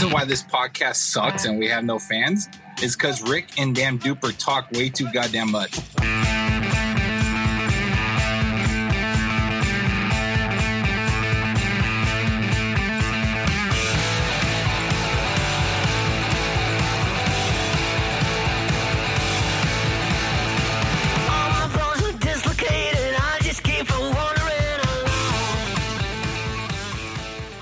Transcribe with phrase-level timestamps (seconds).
[0.00, 2.48] reason why this podcast sucks and we have no fans
[2.82, 5.78] is because Rick and Dan Duper talk way too goddamn much.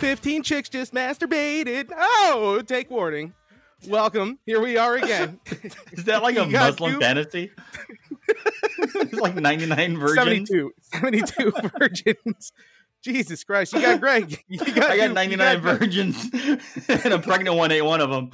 [0.08, 1.90] 15 chicks just masturbated.
[1.94, 3.34] Oh, take warning.
[3.86, 4.38] Welcome.
[4.46, 5.38] Here we are again.
[5.92, 7.00] Is that like a You got Muslim two?
[7.00, 7.50] fantasy?
[8.78, 10.48] it's like 99 virgins.
[10.48, 10.72] 72.
[10.94, 12.52] 72 virgins.
[13.04, 13.74] Jesus Christ.
[13.74, 14.42] You got Greg.
[14.48, 16.26] You got I got you 99 got- virgins,
[16.88, 18.30] and a pregnant one ate one of them.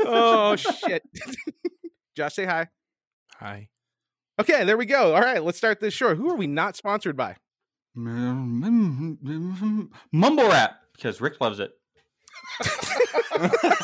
[0.00, 1.02] Oh, shit.
[2.14, 2.68] Josh, say hi.
[3.38, 3.68] Hi.
[4.38, 5.14] Okay, there we go.
[5.14, 6.14] All right, let's start this show.
[6.14, 7.36] Who are we not sponsored by?
[7.96, 9.84] Mm-hmm.
[10.12, 11.72] Mumble rap because Rick loves it.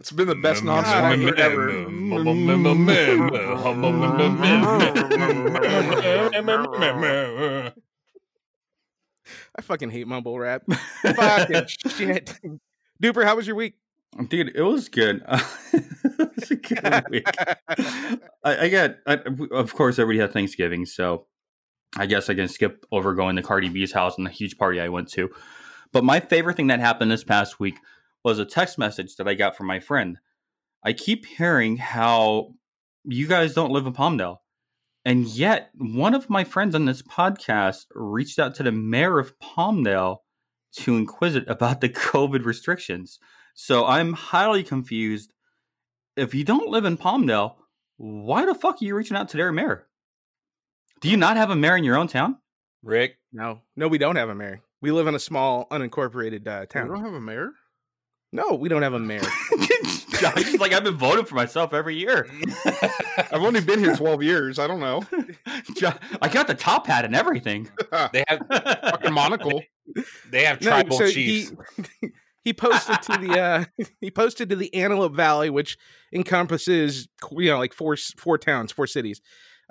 [0.00, 1.70] It's been the best God, non-sponsor ever.
[9.56, 10.62] I fucking hate mumble rap.
[11.02, 12.38] fucking shit.
[13.02, 13.74] Duper, how was your week?
[14.28, 15.22] Dude, it was good.
[15.72, 17.26] it was a good week.
[17.68, 19.18] I, I got, I,
[19.52, 21.26] of course, everybody had Thanksgiving, so
[21.96, 24.80] I guess I can skip over going to Cardi B's house and the huge party
[24.80, 25.30] I went to.
[25.92, 27.78] But my favorite thing that happened this past week
[28.24, 30.18] was a text message that I got from my friend.
[30.84, 32.54] I keep hearing how
[33.04, 34.38] you guys don't live in Palmdale.
[35.04, 39.38] And yet, one of my friends on this podcast reached out to the mayor of
[39.40, 40.18] Palmdale
[40.76, 43.18] to inquire about the COVID restrictions.
[43.54, 45.32] So I'm highly confused.
[46.16, 47.56] If you don't live in Palmdale,
[47.96, 49.86] why the fuck are you reaching out to their mayor?
[51.00, 52.36] Do you not have a mayor in your own town?
[52.82, 54.60] Rick, No, no, we don't have a mayor.
[54.82, 56.88] We live in a small, unincorporated uh, you town.
[56.88, 57.50] don't have a mayor?
[58.32, 59.20] No, we don't have a mayor.
[60.22, 62.28] I just like I've been voting for myself every year.
[63.18, 64.58] I've only been here 12 years.
[64.58, 65.02] I don't know.
[66.22, 67.68] I got the top hat and everything.
[68.12, 69.62] They have Fucking monocle.
[70.30, 71.52] they have No, tribal so chiefs.
[72.00, 72.08] He,
[72.44, 73.64] he posted to the uh,
[74.00, 75.76] he posted to the Antelope Valley, which
[76.12, 79.20] encompasses you know like four four towns, four cities.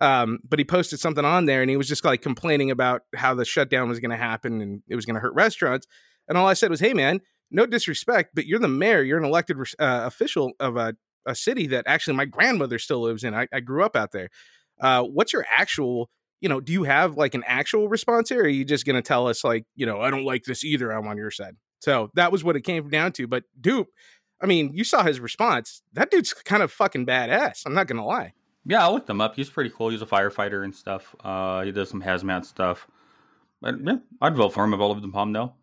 [0.01, 3.33] Um, but he posted something on there, and he was just like complaining about how
[3.33, 5.87] the shutdown was going to happen and it was going to hurt restaurants.
[6.27, 7.21] And all I said was, "Hey, man,
[7.51, 9.01] no disrespect, but you're the mayor.
[9.01, 10.95] You're an elected uh, official of a,
[11.25, 13.33] a city that actually my grandmother still lives in.
[13.33, 14.29] I, I grew up out there.
[14.79, 16.09] Uh, what's your actual
[16.41, 18.41] you know, do you have like an actual response here?
[18.41, 20.63] Or are you just going to tell us like, you know, I don't like this
[20.63, 20.91] either.
[20.91, 21.55] I'm on your side.
[21.79, 23.27] So that was what it came down to.
[23.27, 23.87] But dude,
[24.41, 25.81] I mean, you saw his response.
[25.93, 27.63] That dude's kind of fucking badass.
[27.65, 28.33] I'm not going to lie.
[28.65, 29.35] Yeah, I looked him up.
[29.35, 29.89] He's pretty cool.
[29.89, 31.15] He's a firefighter and stuff.
[31.23, 32.87] Uh, he does some hazmat stuff.
[33.61, 35.53] But yeah, I'd vote for him if I lived in Palmdale.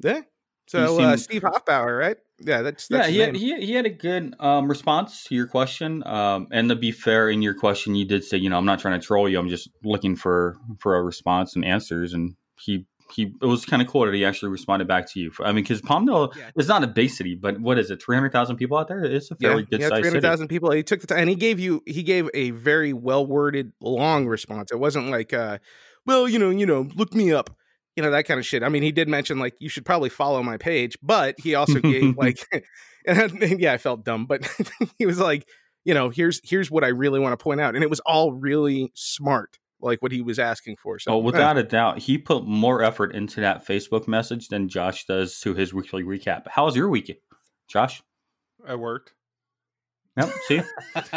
[0.00, 0.22] Yeah.
[0.68, 2.16] So He uh, Steve Hofbauer, right?
[2.40, 5.46] Yeah, that's, that's yeah, he had, he, he had a good um, response to your
[5.46, 6.02] question.
[6.06, 8.80] Um, and to be fair, in your question, you did say, you know, I'm not
[8.80, 9.38] trying to troll you.
[9.38, 12.12] I'm just looking for for a response and answers.
[12.12, 15.32] And he he it was kind of cool that he actually responded back to you.
[15.40, 16.50] I mean, because Palmdale Yeah.
[16.56, 18.02] is not a big city, but what is it?
[18.02, 19.04] Three hundred thousand people out there.
[19.04, 20.70] It's a fairly good yeah, sized three hundred thousand people.
[20.72, 21.82] He took the time, and he gave you.
[21.86, 24.70] He gave a very well worded, long response.
[24.72, 25.58] It wasn't like, uh,
[26.04, 27.50] well, you know, you know, look me up,
[27.96, 28.62] you know, that kind of shit.
[28.62, 31.80] I mean, he did mention like you should probably follow my page, but he also
[31.80, 32.38] gave like,
[33.06, 34.48] and yeah, I felt dumb, but
[34.98, 35.48] he was like,
[35.84, 38.32] you know, here's here's what I really want to point out, and it was all
[38.32, 40.98] really smart, like what he was asking for.
[40.98, 45.04] So Oh, without a doubt, he put more effort into that Facebook message than Josh
[45.06, 46.46] does to his weekly recap.
[46.48, 47.18] How was your weekend,
[47.68, 48.02] Josh?
[48.66, 49.12] I worked.
[50.16, 50.30] Yep.
[50.48, 50.60] See,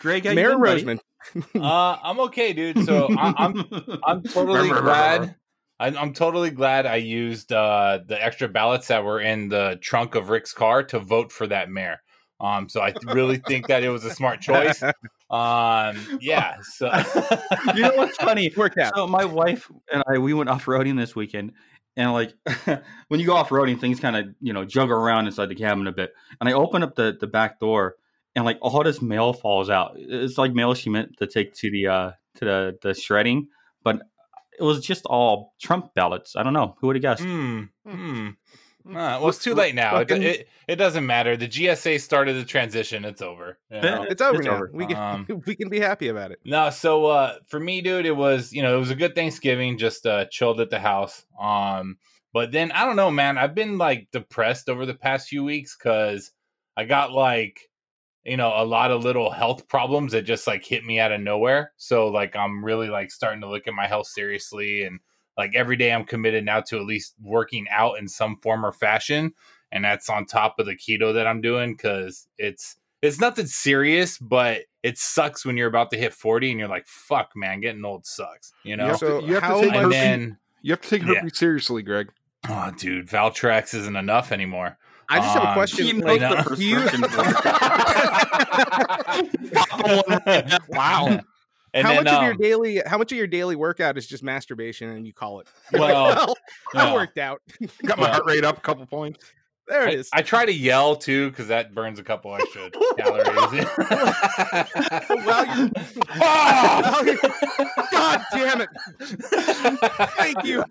[0.00, 0.60] Greg, how you Mayor been.
[0.60, 0.98] Roseman.
[1.56, 2.84] uh, I'm okay, dude.
[2.84, 3.64] So I, I'm
[4.04, 5.34] I'm totally glad.
[5.78, 10.14] I'm, I'm totally glad I used uh, the extra ballots that were in the trunk
[10.14, 12.00] of Rick's car to vote for that mayor.
[12.40, 14.82] Um, so I really think that it was a smart choice.
[14.82, 16.56] Um, yeah.
[16.62, 16.86] So
[17.74, 18.50] you know what's funny?
[18.56, 18.94] Worked out.
[18.96, 21.52] So my wife and I we went off roading this weekend,
[21.96, 22.32] and like
[23.08, 25.86] when you go off roading, things kind of you know juggle around inside the cabin
[25.86, 26.12] a bit.
[26.40, 27.96] And I open up the the back door,
[28.34, 29.92] and like all this mail falls out.
[29.96, 33.48] It's like mail she meant to take to the uh to the the shredding,
[33.84, 34.00] but
[34.58, 36.36] it was just all Trump ballots.
[36.36, 37.22] I don't know who would have guessed.
[37.22, 37.64] Hmm.
[37.86, 38.30] Hmm.
[38.90, 39.98] Uh, well, it's too late now.
[39.98, 41.36] It, it, it doesn't matter.
[41.36, 43.04] The GSA started the transition.
[43.04, 43.58] It's over.
[43.70, 44.02] you know?
[44.08, 44.54] It's over It's now.
[44.56, 44.70] over.
[44.72, 46.40] We can Um, we can be happy about it.
[46.44, 49.78] No, so uh for me, dude, it was you know it was a good Thanksgiving.
[49.78, 51.24] Just uh chilled at the house.
[51.40, 51.98] Um,
[52.32, 53.38] but then I don't know, man.
[53.38, 56.32] I've been like depressed over the past few weeks because
[56.76, 57.68] I got like
[58.24, 61.20] you know a lot of little health problems that just like hit me out of
[61.20, 61.72] nowhere.
[61.76, 65.00] So like I'm really like starting to look at my health seriously and
[65.40, 68.72] like every day I'm committed now to at least working out in some form or
[68.72, 69.32] fashion
[69.72, 74.18] and that's on top of the keto that I'm doing cuz it's it's nothing serious
[74.18, 77.84] but it sucks when you're about to hit 40 and you're like fuck man getting
[77.84, 80.38] old sucks you know You have to- So you have to take much- herpes- then
[80.62, 81.22] You have to take Yeah.
[81.32, 82.10] seriously, Greg.
[82.48, 84.76] oh dude Valtrex isn't enough anymore
[85.12, 85.86] I just have a Um, question.
[85.86, 87.02] He like, the you- prescription.
[90.68, 91.20] Wow.
[91.74, 94.06] And how then, much of your um, daily how much of your daily workout is
[94.06, 95.48] just masturbation and you call it?
[95.72, 96.34] Well,
[96.74, 97.42] I worked out.
[97.84, 99.24] Got my Well- heart rate up a couple points.
[99.70, 100.10] There it I, is.
[100.12, 103.66] I try to yell too because that burns a couple extra calories.
[105.24, 105.70] Well, you-
[106.22, 107.02] Ah!
[107.92, 108.68] God damn it!
[110.18, 110.64] Thank you.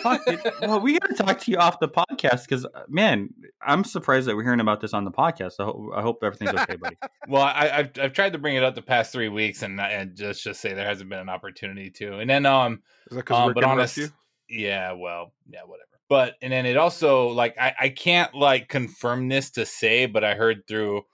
[0.00, 0.20] Fuck.
[0.60, 3.30] Well, we got to talk to you off the podcast because, man,
[3.64, 5.54] I'm surprised that we're hearing about this on the podcast.
[5.60, 6.96] I, ho- I hope everything's okay, buddy.
[7.28, 10.16] well, I, I've I've tried to bring it up the past three weeks, and and
[10.16, 12.18] just just say there hasn't been an opportunity to.
[12.18, 14.12] And then um, Is that because um Rick but interrupts honest,
[14.48, 14.58] you?
[14.66, 15.86] yeah, well, yeah, whatever.
[16.12, 20.22] But and then it also like I I can't like confirm this to say, but
[20.22, 21.04] I heard through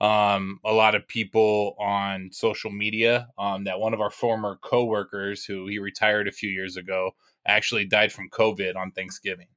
[0.00, 5.44] um a lot of people on social media um that one of our former coworkers
[5.44, 7.10] who he retired a few years ago
[7.46, 9.48] actually died from covid on thanksgiving.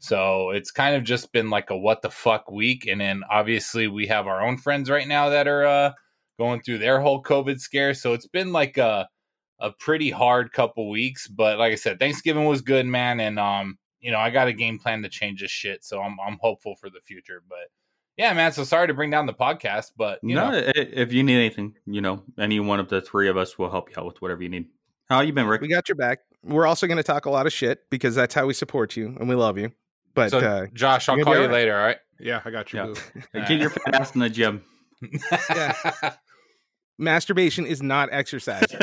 [0.00, 3.86] So it's kind of just been like a what the fuck week and then obviously
[3.86, 5.92] we have our own friends right now that are uh
[6.40, 9.08] going through their whole covid scare so it's been like a
[9.60, 13.78] a pretty hard couple weeks but like i said thanksgiving was good man and um
[14.00, 16.74] you know i got a game plan to change this shit so i'm, I'm hopeful
[16.76, 17.68] for the future but
[18.20, 18.52] yeah, man.
[18.52, 21.74] So sorry to bring down the podcast, but you no, know, if you need anything,
[21.86, 24.42] you know, any one of the three of us will help you out with whatever
[24.42, 24.66] you need.
[25.08, 25.62] How you been, Rick?
[25.62, 26.18] We got your back.
[26.44, 29.16] We're also going to talk a lot of shit because that's how we support you
[29.18, 29.72] and we love you.
[30.12, 31.50] But so uh, Josh, I'll call you be all right.
[31.50, 31.78] later.
[31.78, 31.96] All right.
[32.18, 32.80] Yeah, I got you.
[32.80, 32.86] Yeah.
[32.86, 32.94] boo.
[33.32, 34.62] Hey, Get your fat ass in the gym.
[35.48, 35.74] yeah.
[36.98, 38.66] masturbation is not exercise.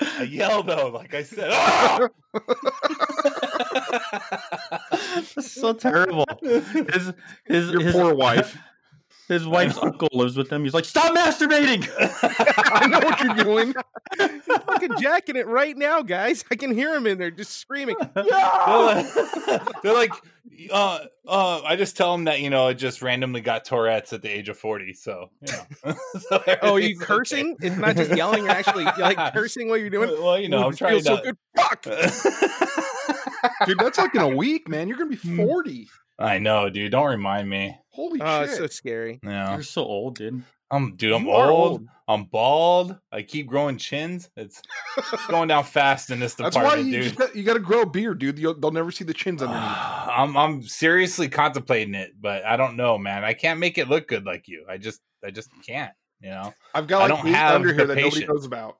[0.00, 1.50] I yell though, like I said.
[1.52, 2.08] "Ah!"
[5.40, 6.24] So terrible.
[6.42, 7.12] His
[7.44, 8.56] his Your his poor wife.
[9.28, 10.64] His wife's uncle lives with him.
[10.64, 11.88] He's like, stop masturbating.
[12.72, 13.74] I know what you're doing.
[14.18, 16.44] He's fucking jacking it right now, guys.
[16.50, 17.96] I can hear him in there just screaming.
[18.14, 19.06] they're like,
[19.82, 20.12] they're like,
[20.70, 24.22] uh, uh, I just tell them that you know I just randomly got Tourette's at
[24.22, 24.92] the age of forty.
[24.92, 25.94] So, you know.
[26.28, 27.06] So Oh, are you everything's okay.
[27.06, 27.56] cursing?
[27.60, 28.42] It's not just yelling.
[28.44, 30.10] You're actually you're like cursing while you're doing.
[30.10, 30.20] it.
[30.20, 31.22] Well, you know, Ooh, I'm trying feels so to.
[31.22, 31.36] good.
[31.56, 31.82] Fuck.
[33.66, 34.88] Dude, that's like in a week, man.
[34.88, 35.36] You're gonna be Hmm.
[35.36, 35.88] 40.
[36.22, 36.92] I know, dude.
[36.92, 37.76] Don't remind me.
[37.90, 38.48] Holy Oh, shit.
[38.50, 39.20] it's so scary.
[39.22, 40.42] Yeah, You're so old, dude.
[40.70, 41.12] I'm dude.
[41.12, 41.86] I'm You are old.
[42.08, 42.96] I'm bald.
[43.12, 44.30] I keep growing chins.
[44.36, 44.62] It's,
[44.96, 47.16] it's going down fast in this That's why department, you, dude.
[47.16, 48.38] got, you got to grow a beard, dude.
[48.38, 49.62] You'll, they'll never see the chins underneath.
[49.66, 53.22] I'm I'm seriously contemplating it, but I don't know, man.
[53.24, 54.64] I can't make it look good like you.
[54.68, 55.92] I just I just can't.
[56.20, 56.54] You know.
[56.74, 58.28] I've got I like don't have under the here that nobody patience.
[58.32, 58.78] knows about.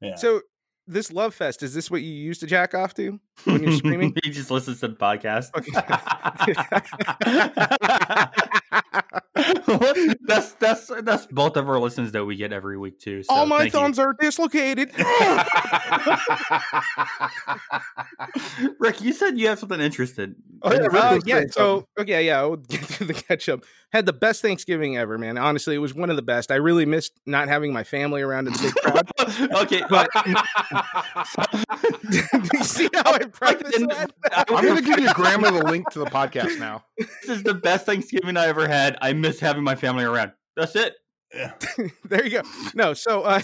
[0.00, 0.14] Yeah.
[0.16, 0.40] So
[0.90, 4.14] this love fest is this what you use to jack off to when you're screaming?
[4.24, 5.50] he just listens to the podcast.
[10.26, 13.22] that's that's that's both of our listens that we get every week too.
[13.22, 13.80] So All my thank you.
[13.80, 14.90] thumbs are dislocated.
[18.78, 20.34] Rick, you said you have something interested.
[20.62, 23.64] Oh, yeah, Uh, yeah, so okay, yeah, I'll get through the catch up.
[23.92, 25.36] Had the best Thanksgiving ever, man.
[25.38, 26.50] Honestly, it was one of the best.
[26.52, 29.10] I really missed not having my family around in the big crowd.
[29.62, 30.08] okay, But
[32.54, 34.10] you see how I preface in- that?
[34.48, 36.84] I'm going to give your grandma the link to the podcast now.
[36.98, 38.96] this is the best Thanksgiving I ever had.
[39.00, 40.32] I miss having my family around.
[40.56, 40.94] That's it.
[42.08, 42.42] there you go.
[42.74, 43.40] No, so uh,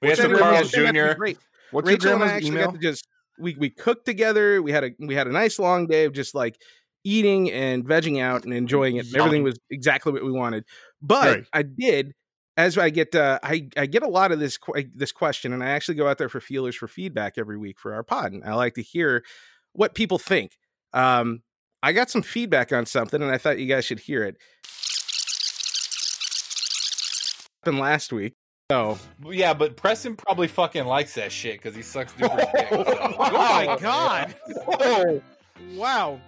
[0.00, 1.14] we had some Senator Carl's Rachel got to be Jr.
[1.18, 1.38] Great.
[1.72, 2.66] What's Rachel your and I grandma's actually email?
[2.66, 3.08] got to just
[3.38, 4.62] we we cooked together.
[4.62, 6.56] We had a we had a nice long day of just like
[7.04, 9.06] eating and vegging out and enjoying it.
[9.14, 10.64] Everything was exactly what we wanted.
[11.02, 11.44] But Right.
[11.52, 12.12] I did
[12.56, 15.62] as I get uh, I I get a lot of this que- this question, and
[15.64, 18.44] I actually go out there for feelers for feedback every week for our pod, and
[18.44, 19.24] I like to hear
[19.72, 20.52] what people think.
[20.92, 21.42] Um,
[21.82, 24.36] I got some feedback on something, and I thought you guys should hear it.
[27.64, 28.34] Happened last week,
[28.70, 32.30] so Yeah, but Preston probably fucking likes that shit because he sucks dick.
[32.30, 34.34] so- Oh my God.
[34.66, 35.20] oh
[35.74, 36.20] wow.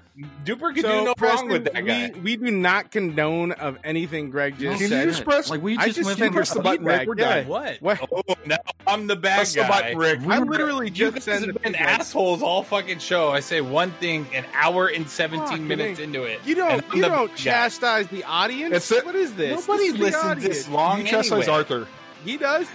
[0.45, 2.13] Duper could So, do no Preston, wrong with that guy.
[2.17, 5.07] We, we do not condone of anything Greg just Can said.
[5.07, 5.49] you just press?
[5.49, 7.09] Like we I just, just went sent press the button, Rick.
[7.09, 7.37] We're yeah.
[7.41, 7.49] done.
[7.49, 7.79] What?
[7.81, 8.09] What?
[8.13, 9.69] Oh, now I'm the bad Press the guy.
[9.69, 10.21] button, Rick.
[10.29, 13.31] I literally You just guys sent have been assholes all fucking show.
[13.31, 16.09] I say one thing an hour and 17 Fuck, minutes man.
[16.09, 16.41] into it.
[16.45, 17.35] You don't you the don't bad guy.
[17.37, 18.75] chastise the audience.
[18.77, 19.07] It's it.
[19.07, 19.67] what is this?
[19.67, 21.47] Nobody This listens this long You chastise anyway.
[21.57, 21.89] Arthur.
[22.23, 22.67] He does.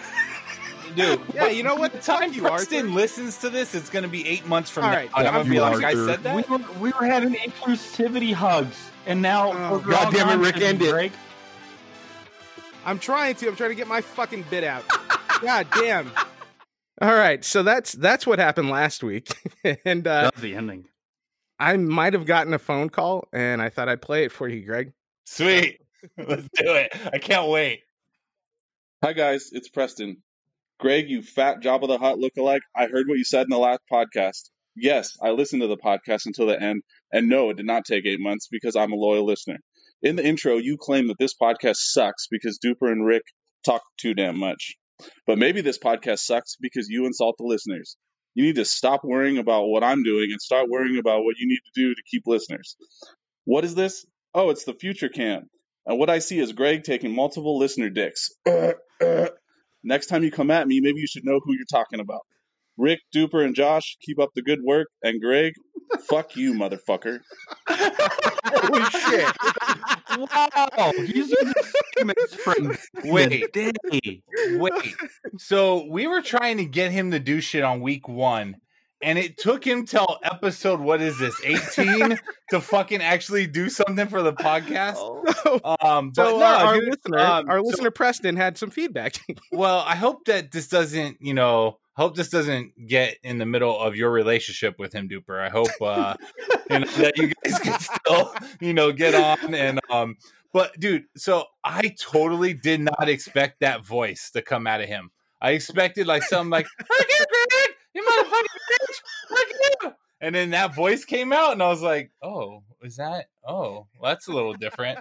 [0.97, 1.93] Dude, Yeah, you know what?
[1.93, 2.89] The time Fuck you, Preston Arthur.
[2.89, 4.97] listens to this, it's going to be eight months from All now.
[4.97, 6.05] right, and I'm fuck going to be you, like, I Arthur.
[6.07, 6.35] said that?
[6.35, 8.75] we were we were having inclusivity hugs,
[9.05, 11.11] and now Oh, we're God damn it, Rick, today, end it.
[12.85, 13.47] I'm trying to.
[13.49, 14.83] I'm trying to get my fucking bit out.
[15.41, 16.11] God damn.
[17.01, 19.29] All right, so that's that's what happened last week,
[19.85, 20.85] and uh, That's the ending.
[21.59, 24.65] I might have gotten a phone call, and I thought I'd play it for you,
[24.65, 24.93] Greg.
[25.25, 25.79] Sweet.
[26.17, 26.91] Let's do it.
[27.13, 27.81] I can't wait.
[29.03, 30.17] Hi guys, it's Preston.
[30.79, 32.61] Greg, you fat job Jabba the Hutt lookalike.
[32.75, 34.49] I heard what you said in the last podcast.
[34.75, 38.05] Yes, I listened to the podcast until the end, and no, it did not take
[38.05, 39.57] eight months because I'm a loyal listener.
[40.03, 43.23] In the intro, you claim that this podcast sucks because Duper and Rick
[43.65, 44.75] talk too damn much.
[45.25, 47.97] But maybe this podcast sucks because you insult the listeners.
[48.35, 51.47] You need to stop worrying about what I'm doing and start worrying about what you
[51.47, 52.75] need to do to keep listeners.
[53.45, 54.05] What is this?
[54.35, 55.49] Oh, it's the future cam.
[55.87, 58.29] And what I see is Greg taking multiple listener dicks.
[59.87, 62.19] Next time you come at me, maybe you should know who you're talking about.
[62.77, 64.89] Rick, Duper, and Josh, keep up the good work.
[65.01, 65.53] And Greg,
[66.01, 67.21] fuck you, motherfucker.
[67.69, 69.33] Holy shit.
[70.77, 71.53] Wow, he's using
[71.93, 73.45] statements from Wait.
[74.51, 74.95] Wait.
[75.37, 78.57] So we were trying to get him to do shit on week one,
[79.01, 84.07] and it took him till episode what is this, 18 to fucking actually do something
[84.07, 84.97] for the podcast.
[85.81, 88.69] Um but so no, our, our dude, listener, um, our so- listener Preston had some
[88.69, 89.15] feedback.
[89.51, 93.77] well, I hope that this doesn't, you know, hope this doesn't get in the middle
[93.79, 95.39] of your relationship with him, Duper.
[95.39, 96.15] I hope uh
[96.69, 100.15] you know, that you guys can still, you know, get on and um
[100.53, 105.11] but dude, so I totally did not expect that voice to come out of him.
[105.41, 107.76] I expected like something like "Fuck Greg!
[107.97, 109.01] You motherfucking bitch!
[109.29, 109.47] Fuck
[109.83, 113.25] you!" And then that voice came out, and I was like, "Oh, is that?
[113.49, 114.99] Oh, well, that's a little different."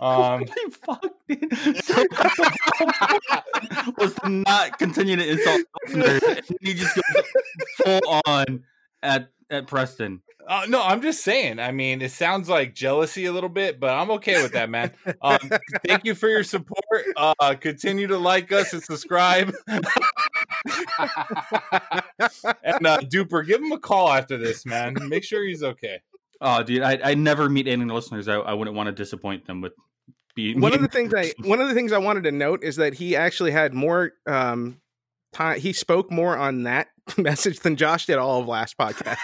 [0.00, 1.84] Um, Holy fuck, dude.
[1.84, 2.04] So
[3.98, 6.22] was to not continue to insult listeners.
[6.22, 7.24] And he just goes
[7.76, 8.64] full on
[9.02, 10.22] at at Preston.
[10.48, 11.58] Uh, no, I'm just saying.
[11.58, 14.90] I mean, it sounds like jealousy a little bit, but I'm okay with that, man.
[15.20, 15.38] Um,
[15.86, 17.04] thank you for your support.
[17.16, 19.54] Uh, continue to like us and subscribe.
[22.62, 24.96] and uh, Duper, give him a call after this, man.
[25.08, 26.00] Make sure he's okay.
[26.40, 28.28] Oh, dude, I I never meet any listeners.
[28.28, 29.72] I, I wouldn't want to disappoint them with
[30.34, 32.76] being one of the things I one of the things I wanted to note is
[32.76, 34.80] that he actually had more um
[35.32, 35.60] time.
[35.60, 39.18] He spoke more on that message than Josh did all of last podcast.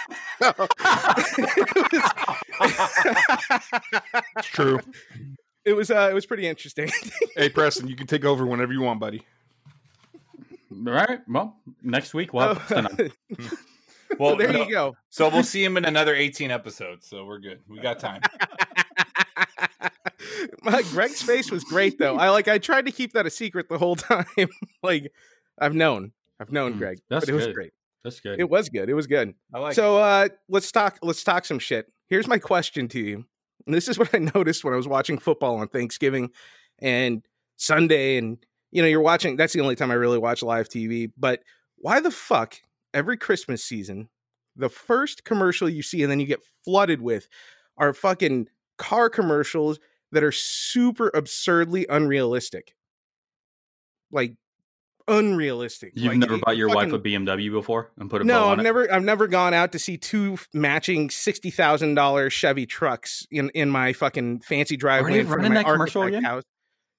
[4.37, 4.79] It's true.
[5.65, 6.91] it was uh, it was pretty interesting.
[7.35, 9.25] Hey, Preston, you can take over whenever you want, buddy.
[10.71, 11.19] All right.
[11.27, 13.49] Well, next week we'll have Preston on.
[14.17, 14.95] Well, so there no- you go.
[15.11, 17.05] So we'll see him in another 18 episodes.
[17.07, 17.59] So we're good.
[17.69, 18.21] We got time.
[20.63, 22.17] My Greg's face was great though.
[22.17, 24.25] I like I tried to keep that a secret the whole time.
[24.83, 25.11] like
[25.59, 26.11] I've known.
[26.39, 26.99] I've known Mm, Greg.
[27.09, 27.55] that's but it was good.
[27.55, 27.71] great.
[28.03, 28.39] That's good.
[28.39, 28.89] It was good.
[28.89, 29.33] It was good.
[29.53, 29.75] I like.
[29.75, 31.91] so uh let's talk let's talk some shit.
[32.07, 33.25] Here's my question to you.
[33.65, 36.31] And this is what I noticed when I was watching football on Thanksgiving
[36.79, 37.23] and
[37.57, 38.37] Sunday and
[38.71, 41.41] you know, you're watching that's the only time I really watch live TV, but
[41.77, 42.55] why the fuck
[42.93, 44.09] every Christmas season
[44.55, 47.27] the first commercial you see and then you get flooded with
[47.77, 48.47] are fucking
[48.77, 49.79] car commercials
[50.11, 52.75] that are super absurdly unrealistic.
[54.11, 54.35] Like
[55.07, 55.93] unrealistic.
[55.95, 58.63] You've Like, never bought your wife a BMW before and put a no, I've it?
[58.63, 63.49] never I've never gone out to see two matching sixty thousand dollar Chevy trucks in
[63.51, 66.23] in my fucking fancy driveway running that commercial again?
[66.23, 66.43] house.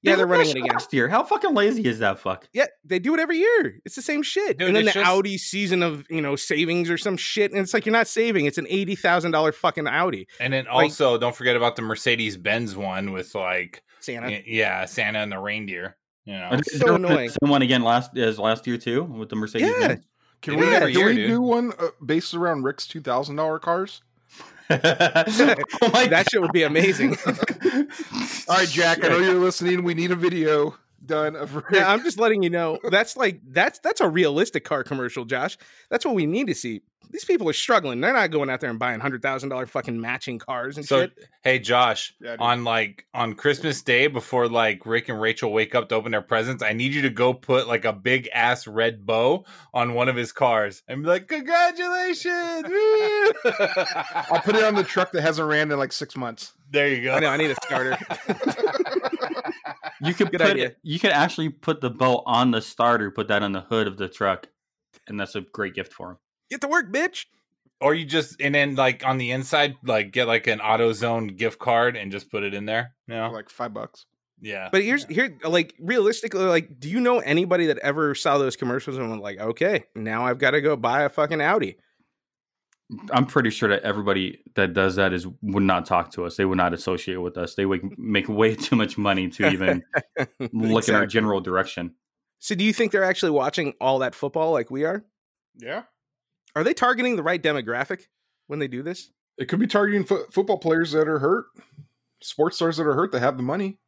[0.02, 0.72] Yeah, they're running it shit again.
[0.72, 2.48] Last year, how fucking lazy is that fuck?
[2.52, 3.80] Yeah, they do it every year.
[3.84, 4.58] It's the same shit.
[4.58, 7.60] Dude, and then the just- Audi season of you know savings or some shit, and
[7.60, 8.46] it's like you're not saving.
[8.46, 10.26] It's an eighty thousand dollar fucking Audi.
[10.40, 14.42] and then like- also, don't forget about the Mercedes Benz one with like, Santa.
[14.46, 15.96] yeah, Santa and the reindeer.
[16.24, 17.26] You know, And so did they run annoying.
[17.28, 19.68] the same one again last as last year too with the Mercedes.
[19.80, 19.88] Yeah.
[19.88, 20.06] Benz?
[20.42, 22.86] Can They we, do it every can year, we do one uh, based around Rick's
[22.86, 24.02] two thousand dollar cars?
[24.70, 27.16] Oh my that shit would be amazing.
[28.48, 29.04] All right, Jack.
[29.04, 29.82] I know you're listening.
[29.82, 31.64] We need a video done of Rick.
[31.72, 32.78] yeah, I'm just letting you know.
[32.90, 35.56] That's like that's that's a realistic car commercial, Josh.
[35.90, 36.82] That's what we need to see.
[37.12, 38.00] These people are struggling.
[38.00, 41.00] They're not going out there and buying hundred thousand dollar fucking matching cars and So
[41.00, 41.12] shit.
[41.42, 45.88] hey Josh, Yeah, on like on Christmas Day before like Rick and Rachel wake up
[45.88, 49.04] to open their presents, I need you to go put like a big ass red
[49.06, 52.64] bow on one of his cars and be like, Congratulations!
[54.30, 56.52] I'll put it on the truck that hasn't ran in like six months.
[56.70, 57.14] there you go.
[57.14, 57.28] I know.
[57.30, 57.98] I need a starter.
[60.02, 60.76] You could Good put idea.
[60.82, 63.96] you could actually put the bow on the starter, put that on the hood of
[63.96, 64.48] the truck,
[65.06, 66.18] and that's a great gift for him.
[66.50, 67.26] Get to work, bitch.
[67.80, 71.58] Or you just and then like on the inside, like get like an AutoZone gift
[71.58, 72.94] card and just put it in there.
[73.06, 73.30] You know?
[73.30, 74.06] like five bucks.
[74.40, 74.68] Yeah.
[74.72, 78.96] But here's here like realistically, like, do you know anybody that ever saw those commercials
[78.96, 81.76] and went like, okay, now I've got to go buy a fucking Audi?
[83.12, 86.36] I'm pretty sure that everybody that does that is would not talk to us.
[86.36, 87.54] They would not associate with us.
[87.54, 89.82] They would make way too much money to even
[90.52, 91.94] look in our general direction.
[92.38, 95.04] So, do you think they're actually watching all that football like we are?
[95.56, 95.82] Yeah.
[96.56, 98.06] Are they targeting the right demographic
[98.46, 99.10] when they do this?
[99.38, 101.46] It could be targeting fo- football players that are hurt,
[102.20, 103.78] sports stars that are hurt that have the money.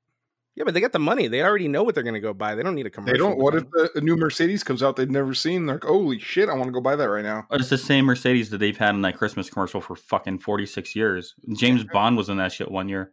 [0.54, 1.28] Yeah, but they got the money.
[1.28, 2.54] They already know what they're going to go buy.
[2.54, 3.12] They don't need a commercial.
[3.12, 3.38] They don't.
[3.38, 3.70] What them.
[3.74, 5.64] if the, a new Mercedes comes out they've never seen?
[5.64, 7.46] They're like, holy shit, I want to go buy that right now.
[7.50, 11.34] It's the same Mercedes that they've had in that Christmas commercial for fucking 46 years.
[11.54, 13.12] James Bond was in that shit one year.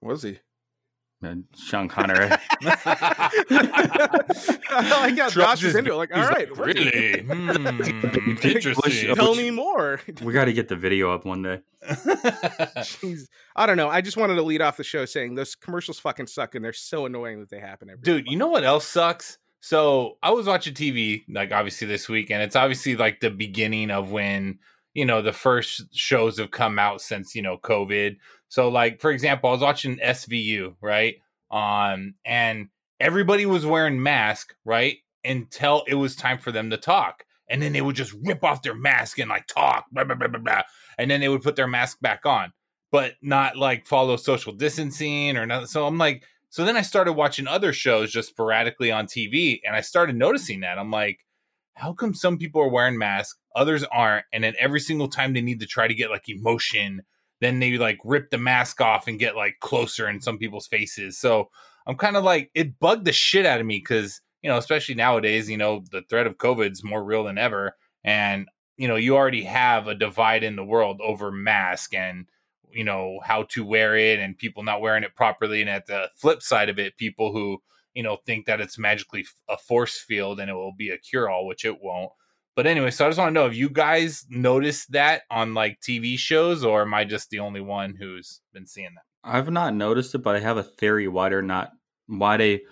[0.00, 0.38] Was he?
[1.20, 2.30] Man, Sean Connery.
[2.62, 3.30] I
[5.00, 5.96] like how Josh is into it.
[5.96, 7.22] Like, all right, He's like, really?
[7.22, 9.16] Hmm, interesting.
[9.16, 10.00] Tell me more.
[10.22, 11.58] we got to get the video up one day.
[11.84, 13.26] Jeez.
[13.56, 13.88] I don't know.
[13.88, 16.72] I just wanted to lead off the show saying those commercials fucking suck and they're
[16.72, 19.38] so annoying that they happen every Dude, you know what else sucks?
[19.60, 23.90] So I was watching TV, like obviously this week, and it's obviously like the beginning
[23.90, 24.60] of when,
[24.94, 28.16] you know, the first shows have come out since, you know, COVID.
[28.48, 31.16] So, like, for example, I was watching SVU, right?
[31.50, 32.68] Um, and
[33.00, 34.98] everybody was wearing mask right?
[35.24, 37.24] Until it was time for them to talk.
[37.50, 40.28] And then they would just rip off their mask and like talk, blah, blah, blah,
[40.28, 40.62] blah, blah.
[40.98, 42.52] And then they would put their mask back on,
[42.92, 45.66] but not like follow social distancing or nothing.
[45.66, 49.76] So I'm like, so then I started watching other shows just sporadically on TV, and
[49.76, 50.78] I started noticing that.
[50.78, 51.20] I'm like,
[51.78, 54.26] how come some people are wearing masks, others aren't?
[54.32, 57.02] And then every single time they need to try to get like emotion,
[57.40, 61.18] then they like rip the mask off and get like closer in some people's faces.
[61.18, 61.50] So
[61.86, 64.96] I'm kind of like, it bugged the shit out of me because, you know, especially
[64.96, 67.76] nowadays, you know, the threat of COVID is more real than ever.
[68.02, 72.26] And, you know, you already have a divide in the world over mask and,
[72.70, 76.10] you know how to wear it and people not wearing it properly and at the
[76.14, 77.62] flip side of it people who
[77.94, 81.28] you know think that it's magically a force field and it will be a cure
[81.28, 82.10] all which it won't
[82.54, 85.80] but anyway so i just want to know if you guys noticed that on like
[85.80, 89.74] tv shows or am i just the only one who's been seeing that I've not
[89.74, 91.72] noticed it, but I have a theory why they're not
[92.06, 92.62] why they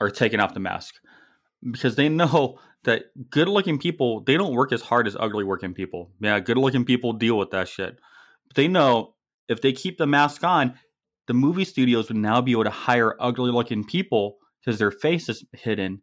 [0.00, 0.94] are taking off the mask
[1.70, 5.74] because they know that good looking people they don't work as hard as ugly working
[5.74, 6.10] people.
[6.20, 7.98] Yeah, good looking people deal with that shit.
[8.46, 9.14] But they know
[9.48, 10.74] if they keep the mask on,
[11.26, 15.28] the movie studios would now be able to hire ugly looking people because their face
[15.28, 16.02] is hidden,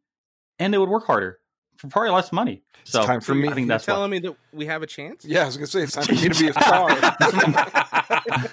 [0.58, 1.40] and they would work harder
[1.78, 2.64] for probably less money.
[2.86, 3.50] So time for me.
[3.50, 3.94] I think You're that's why.
[3.96, 5.26] telling me that we have a chance.
[5.26, 6.54] Yeah, I was gonna say it's time for me to be a
[8.24, 8.50] star.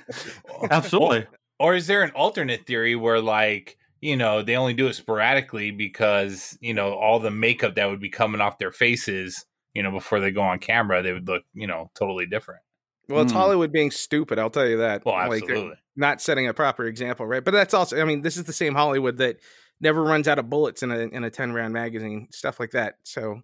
[0.71, 1.27] Absolutely.
[1.59, 5.71] or is there an alternate theory where like you know they only do it sporadically
[5.71, 9.45] because you know all the makeup that would be coming off their faces
[9.75, 12.61] you know before they go on camera they would look you know totally different
[13.09, 13.39] Well, it's Hmm.
[13.39, 14.39] Hollywood being stupid.
[14.39, 15.05] I'll tell you that.
[15.05, 17.45] well Like, absolutely not setting a proper example, right?
[17.45, 19.37] But that's also, I mean, this is the same Hollywood that
[19.81, 22.97] never runs out of bullets in a in a ten round magazine, stuff like that.
[23.05, 23.41] So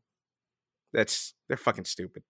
[0.92, 2.22] that's they're fucking stupid.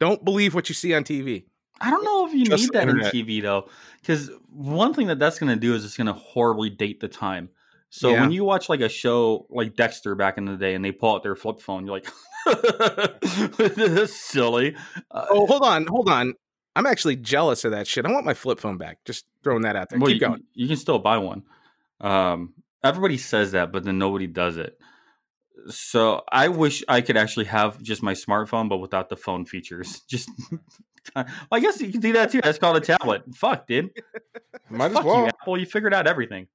[0.00, 1.44] Don't believe what you see on TV.
[1.80, 3.14] I don't know if you Just need that internet.
[3.14, 3.68] in TV though,
[4.00, 7.08] because one thing that that's going to do is it's going to horribly date the
[7.08, 7.48] time.
[7.88, 8.20] So Yeah.
[8.22, 11.14] when you watch like a show like Dexter back in the day, and they pull
[11.14, 12.06] out their flip phone, you're like,
[13.58, 14.76] "This is silly."
[15.10, 16.34] Uh, Oh, hold on, hold on.
[16.76, 18.06] I'm actually jealous of that shit.
[18.06, 18.98] I want my flip phone back.
[19.04, 19.98] Just throwing that out there.
[19.98, 20.42] well, Keep you, going.
[20.54, 21.42] you can still buy one.
[22.00, 24.78] Um, everybody says that, but then nobody does it.
[25.68, 30.00] So I wish I could actually have just my smartphone, but without the phone features.
[30.08, 30.30] Just,
[31.14, 32.40] well, I guess you can do that too.
[32.42, 33.22] That's called a tablet.
[33.34, 33.90] Fuck, dude.
[34.70, 35.22] Might as well.
[35.22, 35.58] you, Apple.
[35.58, 36.46] You figured out everything.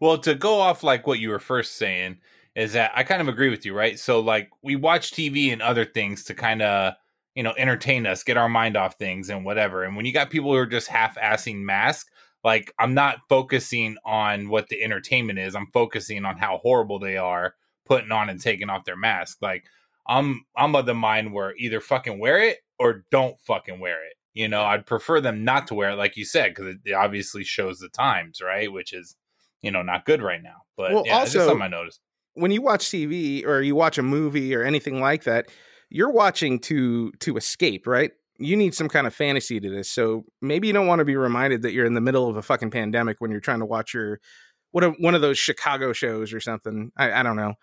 [0.00, 2.18] Well, to go off like what you were first saying
[2.54, 3.98] is that I kind of agree with you, right?
[3.98, 6.94] So like we watch TV and other things to kind of
[7.34, 9.84] you know entertain us, get our mind off things and whatever.
[9.84, 12.08] And when you got people who are just half-assing mask,
[12.44, 15.54] like I'm not focusing on what the entertainment is.
[15.54, 17.54] I'm focusing on how horrible they are
[17.86, 19.38] putting on and taking off their mask.
[19.42, 19.64] Like
[20.06, 24.14] I'm I'm of the mind where either fucking wear it or don't fucking wear it.
[24.32, 27.42] You know, I'd prefer them not to wear it, like you said, because it, obviously
[27.44, 28.72] shows the times, right?
[28.72, 29.16] Which is
[29.60, 30.62] you know not good right now.
[30.76, 32.00] But Well, yeah, it's just also- something I noticed.
[32.34, 35.48] when you watch TV or you watch a movie or anything like that,
[35.90, 38.12] you're watching to to escape, right?
[38.40, 39.90] You need some kind of fantasy to this.
[39.90, 42.42] So maybe you don't want to be reminded that you're in the middle of a
[42.42, 44.20] fucking pandemic when you're trying to watch your
[44.72, 46.90] what a, one of those Chicago shows or something.
[46.96, 47.54] I, I don't know.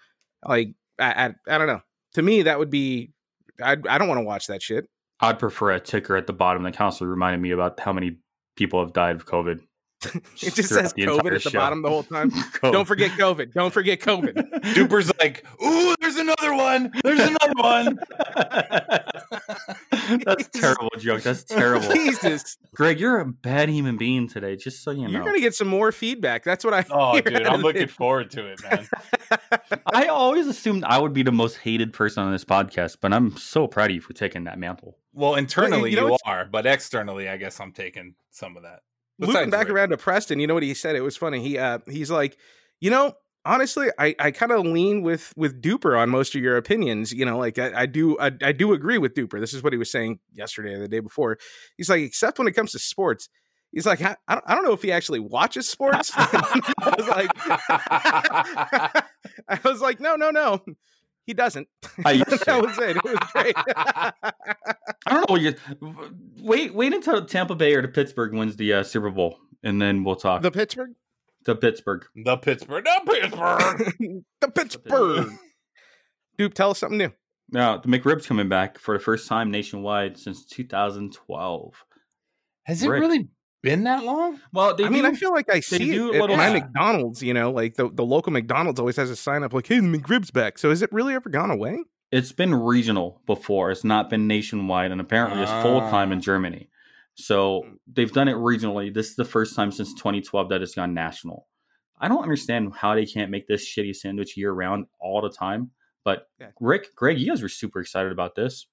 [0.45, 1.81] Like I, I I don't know.
[2.13, 3.11] To me, that would be
[3.61, 4.85] I I don't want to watch that shit.
[5.19, 8.17] I'd prefer a ticker at the bottom that constantly reminded me about how many
[8.55, 9.61] people have died of COVID.
[10.43, 11.57] It just says COVID at the show.
[11.57, 12.29] bottom the whole time.
[12.31, 12.71] COVID.
[12.71, 13.53] Don't forget COVID.
[13.53, 14.33] Don't forget COVID.
[14.75, 16.91] Duper's like, ooh, there's another one.
[17.03, 17.99] There's another one.
[20.23, 21.23] That's terrible joke.
[21.23, 21.91] That's terrible.
[21.91, 24.55] Jesus, Greg, you're a bad human being today.
[24.55, 25.09] Just so you know.
[25.09, 26.43] you're gonna get some more feedback.
[26.43, 26.85] That's what I.
[26.91, 27.91] Oh, hear dude, I'm looking this.
[27.91, 28.87] forward to it, man.
[29.91, 33.35] I always assumed I would be the most hated person on this podcast, but I'm
[33.35, 34.97] so proud of you for taking that mantle.
[35.13, 38.81] Well, internally you know you, are, but externally, I guess I'm taking some of that.
[39.19, 40.95] Looping back around to Preston, you know what he said?
[40.95, 41.41] It was funny.
[41.41, 42.37] He uh he's like,
[42.79, 43.13] you know,
[43.47, 47.11] honestly, I, I kind of lean with with Duper on most of your opinions.
[47.11, 49.39] You know, like I, I do I, I do agree with Duper.
[49.39, 51.37] This is what he was saying yesterday or the day before.
[51.77, 53.29] He's like, except when it comes to sports.
[53.71, 56.11] He's like, I, I I don't know if he actually watches sports.
[56.15, 57.31] I was like,
[59.47, 60.63] I was like, no, no, no,
[61.27, 61.67] he doesn't.
[62.05, 62.37] I used to.
[62.45, 62.95] that was it.
[62.97, 63.53] It was great.
[63.75, 64.13] I
[65.09, 65.33] don't know.
[65.33, 65.53] What you
[66.41, 70.03] wait, wait until Tampa Bay or the Pittsburgh wins the uh, Super Bowl, and then
[70.03, 70.41] we'll talk.
[70.41, 70.91] the Pittsburgh,
[71.45, 72.05] the Pittsburgh.
[72.15, 74.23] the Pittsburgh, the Pittsburgh.
[74.41, 75.31] the Pittsburgh.
[76.37, 77.11] Dupe, tell us something new.
[77.51, 81.85] Now the McRib's coming back for the first time nationwide since 2012.
[82.63, 83.27] Has it really
[83.69, 84.39] been that long?
[84.53, 86.47] Well, they I mean, I feel like I see do it a at little- my
[86.47, 86.53] Yeah.
[86.53, 87.21] McDonald's.
[87.23, 89.87] You know, like the, the local McDonald's always has a sign up like, "Hey, the
[89.87, 91.83] McRib's back." So, has it really ever gone away?
[92.09, 93.69] it's been regional before.
[93.69, 96.21] It's not been nationwide, and apparently it's full time in Ah.
[96.21, 96.69] Germany.
[97.15, 98.93] So they've done it regionally.
[98.93, 101.47] This is the first time since 2012 that it's gone national.
[101.99, 105.71] I don't understand how they can't make this shitty sandwich year round all the time.
[106.05, 106.51] But Yeah.
[106.61, 108.67] Rick, Greg, you guys were super excited about this.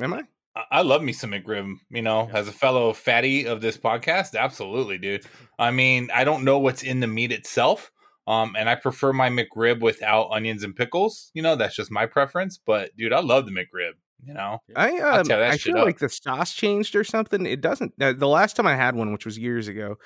[0.00, 0.22] Am I?
[0.54, 1.76] I- I love me some McRib.
[1.90, 5.24] You know, as a fellow fatty of this podcast, absolutely, dude.
[5.58, 7.90] I mean, I don't know what's in the meat itself,
[8.26, 11.30] um, and I prefer my McRib without onions and pickles.
[11.34, 12.58] You know, that's just my preference.
[12.64, 13.92] But dude, I love the McRib.
[14.24, 15.84] You know, I um, tear that I feel up.
[15.84, 17.44] like the sauce changed or something.
[17.44, 17.92] It doesn't.
[18.00, 19.96] Uh, the last time I had one, which was years ago,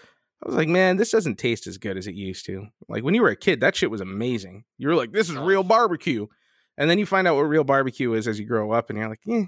[0.42, 2.66] I was like, man, this doesn't taste as good as it used to.
[2.88, 4.64] Like when you were a kid, that shit was amazing.
[4.78, 6.26] You were like, this is real barbecue,
[6.78, 9.08] and then you find out what real barbecue is as you grow up, and you're
[9.08, 9.44] like, eh.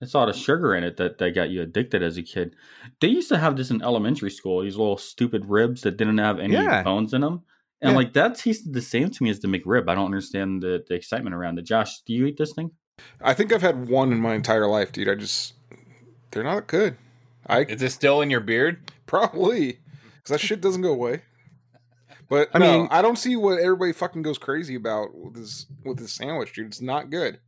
[0.00, 2.54] It's all the sugar in it that, that got you addicted as a kid.
[3.00, 6.38] They used to have this in elementary school, these little stupid ribs that didn't have
[6.38, 6.82] any Yeah.
[6.84, 7.42] bones in them.
[7.80, 7.96] And Yeah.
[7.96, 9.88] like that tasted the same to me as the McRib.
[9.88, 11.62] I don't understand the, the excitement around it.
[11.62, 12.70] Josh, do you eat this thing?
[13.20, 15.08] I think I've had one in my entire life, dude.
[15.08, 15.54] I just
[16.30, 16.96] they're not good.
[17.46, 18.92] I is it still in your beard?
[19.06, 19.78] probably
[20.16, 21.22] because that shit doesn't go away.
[22.28, 25.34] But I I mean, mean- I don't see what everybody fucking goes crazy about with
[25.34, 26.66] this with this sandwich, dude.
[26.66, 27.38] It's not good.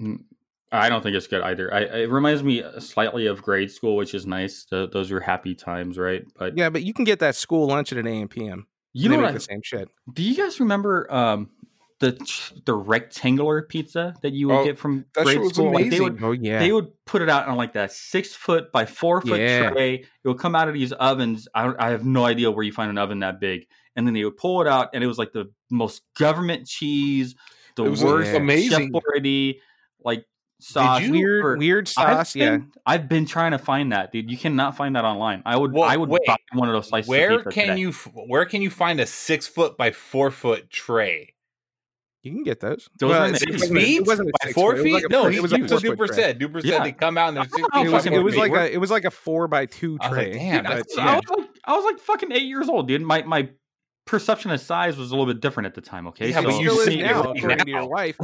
[0.00, 0.24] Mm,
[0.72, 1.72] I don't think it's good either.
[1.74, 4.64] I, it reminds me slightly of grade school, which is nice.
[4.64, 6.24] Th those are happy times, right?
[6.38, 8.66] But yeah, but you can get that school lunch at an AM PM.
[8.92, 9.26] you know what?
[9.26, 9.88] I- the same shit.
[10.12, 11.50] do you guys remember um,
[11.98, 12.12] the
[12.66, 15.72] the rectangular pizza that you would Oh, get from grade school?
[15.72, 18.70] Like, they would Oh yeah, they would put it out on like that six foot
[18.72, 19.70] by four foot Yeah.
[19.70, 19.94] tray.
[19.94, 21.48] It would come out of these ovens.
[21.54, 23.66] I, I have no idea where you find an oven that big.
[23.96, 27.34] And then they would pull it out, and it was like the most government cheese,
[27.74, 28.92] the It was worst amazing.
[28.94, 29.60] chef already
[30.02, 30.24] like
[30.62, 31.02] sauce.
[31.02, 31.56] you- weird, ever.
[31.56, 32.34] weird sauce.
[32.34, 34.30] I've Yeah, been, I've been trying to find that, dude.
[34.30, 35.42] You cannot find that online.
[35.46, 36.22] I would, Well, I would wait.
[36.26, 37.06] buy one of those slices.
[37.08, 37.80] of Where pizza can today.
[37.80, 41.34] you where can you find a six foot by four foot tray?
[42.22, 42.86] you can get those.
[42.98, 44.92] Those are it Six wasn't a- feet It wasn't by six four foot, it feet?
[44.92, 46.16] was like a no, four- it was a that's what four foot Duper tray.
[46.16, 46.38] said.
[46.38, 46.70] Duper Yeah.
[46.76, 48.76] said they come out and they're six feet It was, it was like a it
[48.78, 50.38] was like a four by two I was like, tray.
[50.38, 51.14] damn, but, that's- I yeah.
[51.16, 53.00] was like, I was like fucking eight years old, dude.
[53.00, 53.48] My my
[54.06, 56.06] perception of size was a little bit different at the time.
[56.08, 58.16] Okay, Yeah, It but you still is now, according to your wife.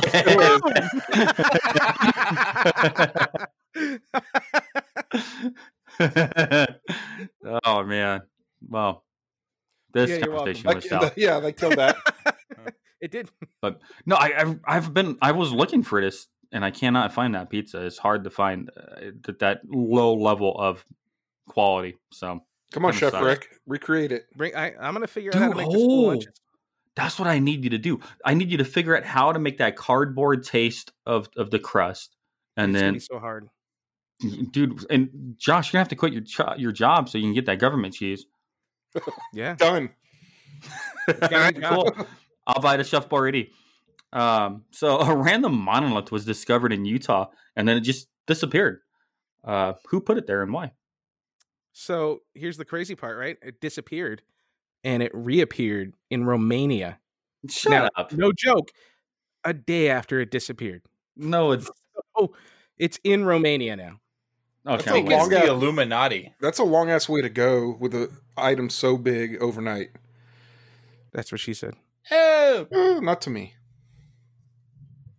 [7.44, 8.22] oh man,
[8.68, 9.04] well,
[9.92, 11.16] this Yeah, conversation Like, was out.
[11.16, 11.96] yeah, they killed that.
[13.00, 13.30] it did.
[13.60, 17.34] But no, I, I've I've been I was looking for this and I cannot find
[17.34, 17.84] that pizza.
[17.84, 20.84] It's hard to find uh, that that low level of
[21.48, 21.96] quality.
[22.12, 22.40] So
[22.72, 23.24] Come on, Chef sucks.
[23.24, 24.26] Rick, recreate it.
[24.37, 24.55] Bring.
[24.55, 26.33] I, I'm gonna figure out how to make the school oh, lunches.
[26.94, 28.00] that's what I need you to do.
[28.24, 31.59] I need you to figure out how to make that cardboard taste of of the
[31.59, 32.16] crust,
[32.57, 33.48] and it's then be so hard.
[34.50, 37.24] dude and Josh, you're going to have to quit your cho- your job so you
[37.24, 38.26] can get that government cheese.
[39.33, 39.55] Yeah.
[39.59, 39.90] Done.
[41.62, 41.94] Cool.
[42.48, 43.50] I'll buy the Chef Boyardee.
[44.12, 48.81] Um, so a random monolith was discovered in Utah, and then it just disappeared.
[49.44, 50.72] Uh, who put it there and why?
[51.78, 53.36] So here's the crazy part, right?
[53.42, 54.22] It disappeared,
[54.82, 56.98] and it reappeared in Romania.
[57.50, 58.12] Shut Now, up!
[58.12, 58.70] No joke.
[59.44, 60.82] A day after it disappeared.
[61.16, 61.70] No, it's
[62.18, 62.30] Oh,
[62.78, 64.00] it's in Romania now.
[64.64, 64.90] I okay.
[64.90, 66.32] think a it's long the out- Illuminati.
[66.40, 68.08] That's a long ass way to go with an
[68.38, 69.90] item so big overnight.
[71.12, 71.74] That's what she said.
[72.10, 73.52] Oh, Eh, not to me.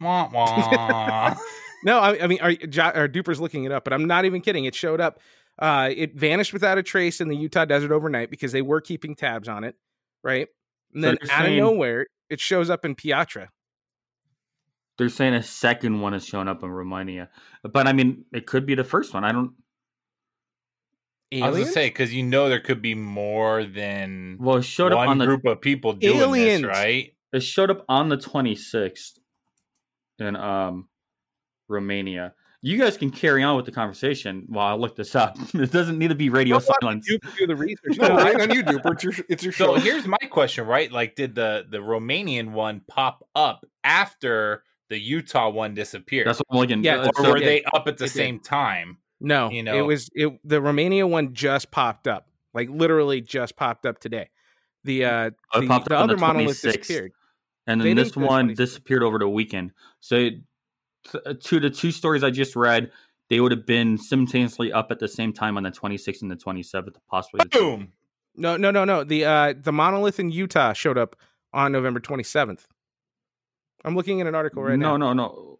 [0.01, 1.35] wah, wah.
[1.83, 4.41] No, I, I mean, our, Jo- our Duper's looking it up, but I'm not even
[4.41, 4.65] kidding.
[4.65, 5.19] It showed up.
[5.59, 9.15] Uh, it vanished without a trace in the Utah desert overnight because they were keeping
[9.15, 9.75] tabs on it,
[10.23, 10.47] right?
[10.93, 13.47] And So then out of nowhere, it shows up in Piatra.
[14.97, 17.29] They're saying a second one has shown up in Romania,
[17.63, 19.23] but I mean, it could be the first one.
[19.23, 19.53] I don't.
[21.33, 24.93] I was gonna say because you know there could be more than Well, it showed
[24.93, 26.61] up on the group of people doing Aliens.
[26.61, 27.13] this, right?
[27.33, 29.19] it showed up on the 26th
[30.19, 30.87] in um
[31.67, 32.33] Romania.
[32.63, 35.37] You guys can carry on with the conversation while I look this up.
[35.53, 37.07] It doesn't need to be radio How about silence.
[37.07, 37.97] You can do the research.
[37.97, 38.93] No, right on you, Duper.
[38.93, 39.81] It's your, it's your So show.
[39.81, 40.91] here's my question, right?
[40.91, 46.47] Like, did the the Romanian one pop up after the Utah one disappeared, That's what
[46.51, 46.83] I'm looking.
[46.83, 48.17] Yeah, or so- were they up at the It did.
[48.17, 48.97] same time?
[49.19, 50.39] No, You know, it was it.
[50.43, 54.29] The Romania one just popped up, like literally just popped up today.
[54.83, 57.11] The uh, the, the other the monolith disappeared.
[57.65, 59.71] and then didn't this do the one disappeared over the weekend.
[60.01, 60.41] So, it- th-
[61.41, 62.91] to the two stories I just read,
[63.29, 66.35] they would have been simultaneously up at the same time on the 26th and the
[66.35, 67.39] 27th, possibly.
[67.43, 67.91] the Boom.
[68.35, 69.03] No, no, no, no.
[69.03, 71.15] The uh, the monolith in Utah showed up
[71.53, 72.67] on November twenty seventh.
[73.83, 75.13] I'm looking at an article right no, now.
[75.13, 75.23] no, no.
[75.27, 75.59] No.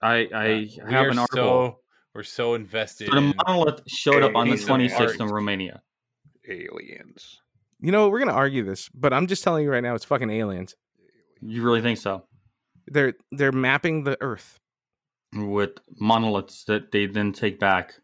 [0.00, 1.26] I I Uh, have an article.
[1.28, 1.78] so
[2.14, 3.08] we're so invested.
[3.08, 5.26] So the in, monolith showed up on the Piece of 26th in.
[5.28, 5.82] Romania.
[6.48, 7.40] Aliens.
[7.80, 10.30] You know, we're gonna argue this, but I'm just telling you right now, it's fucking
[10.30, 10.74] aliens.
[11.40, 12.24] You really think so?
[12.86, 14.58] They're they're mapping the Earth.
[15.34, 17.94] With monoliths that they then take back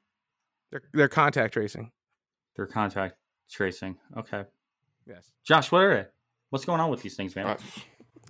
[0.70, 1.90] They're they're contact tracing.
[2.56, 3.16] They're contact
[3.50, 3.96] tracing.
[4.16, 4.44] Okay,
[5.06, 5.30] Yes.
[5.44, 6.06] Josh, what are they?
[6.50, 7.46] What's going on with these things, man?
[7.46, 7.56] Uh,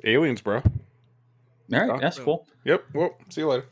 [0.05, 0.57] aliens, bro.
[0.57, 2.47] All right, that's cool.
[2.65, 2.85] Yep.
[2.95, 3.67] Well, see you later.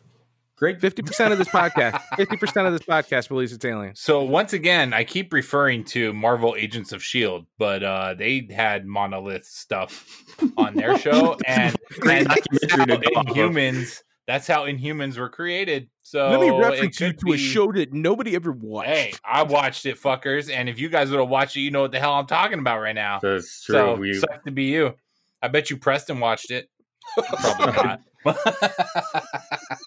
[0.56, 0.80] Great.
[0.80, 2.00] Fifty percent of this podcast.
[2.16, 4.00] Fifty percent of this podcast believes it's aliens.
[4.00, 8.86] So once again, I keep referring to Marvel Agents of Shield, but uh, they had
[8.86, 10.24] monolith stuff
[10.56, 11.76] on their show, and,
[12.08, 13.36] and that's documentary how go off of.
[13.36, 14.02] Inhumans.
[14.26, 15.88] That's how Inhumans were created.
[16.02, 18.88] So Let me it reference you could to a show that nobody ever watched.
[18.88, 21.82] Hey, I watched it, fuckers, and if you guys would have watched it, you know
[21.82, 23.20] what the hell I'm talking about right now.
[23.22, 23.74] That's true.
[23.74, 24.94] So we, sucks to be you.
[25.42, 26.68] I bet you Preston watched it.
[27.16, 28.00] Probably not.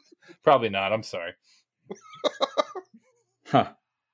[0.44, 0.94] Probably not.
[0.94, 1.34] I'm sorry.
[3.48, 3.70] huh.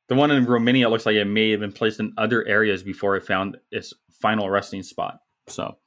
[0.07, 3.15] The one in Romania looks like it may have been placed in other areas before
[3.15, 5.19] it found its final resting spot.
[5.47, 5.77] So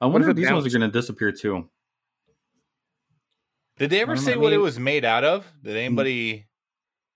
[0.00, 1.68] I wonder it if these ones are going to disappear too.
[3.78, 4.40] Did they ever say know.
[4.40, 5.46] what it was made out of?
[5.62, 6.46] Did anybody?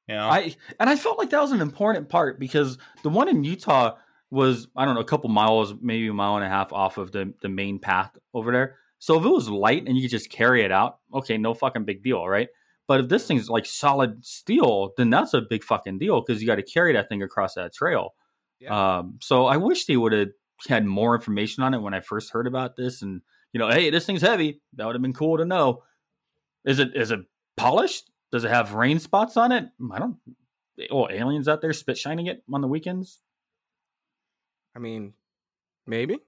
[0.08, 3.28] You know, I and I felt like that was an important part because the one
[3.28, 3.96] in Utah
[4.30, 7.12] was I don't know a couple miles, maybe a mile and a half off of
[7.12, 8.76] the the main path over there.
[9.02, 11.84] So if it was light and you could just carry it out, okay, no fucking
[11.84, 12.48] big deal, right?
[12.86, 16.46] But if this thing's like solid steel, then that's a big fucking deal because you
[16.46, 18.14] got to carry that thing across that trail.
[18.68, 20.28] Um, so I wish they would have
[20.68, 23.20] had more information on it when I first heard about this, and
[23.52, 24.60] you know, hey, this thing's heavy.
[24.74, 25.82] That would have been cool to know.
[26.64, 27.18] Is it is it
[27.56, 28.08] polished?
[28.30, 29.68] Does it have rain spots on it?
[29.92, 30.16] I don't.
[30.92, 33.18] Oh, aliens out there spit shining it on the weekends?
[34.76, 35.14] I mean,
[35.88, 36.20] maybe.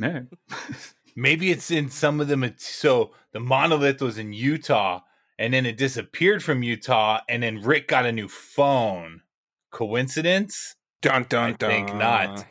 [0.00, 0.22] Yeah.
[1.16, 5.00] maybe it's in some of the so the monolith was in Utah
[5.38, 9.22] and then it disappeared from Utah and then Rick got a new phone.
[9.70, 10.76] Coincidence?
[11.02, 11.70] Dun dun I dun.
[11.70, 12.46] think not.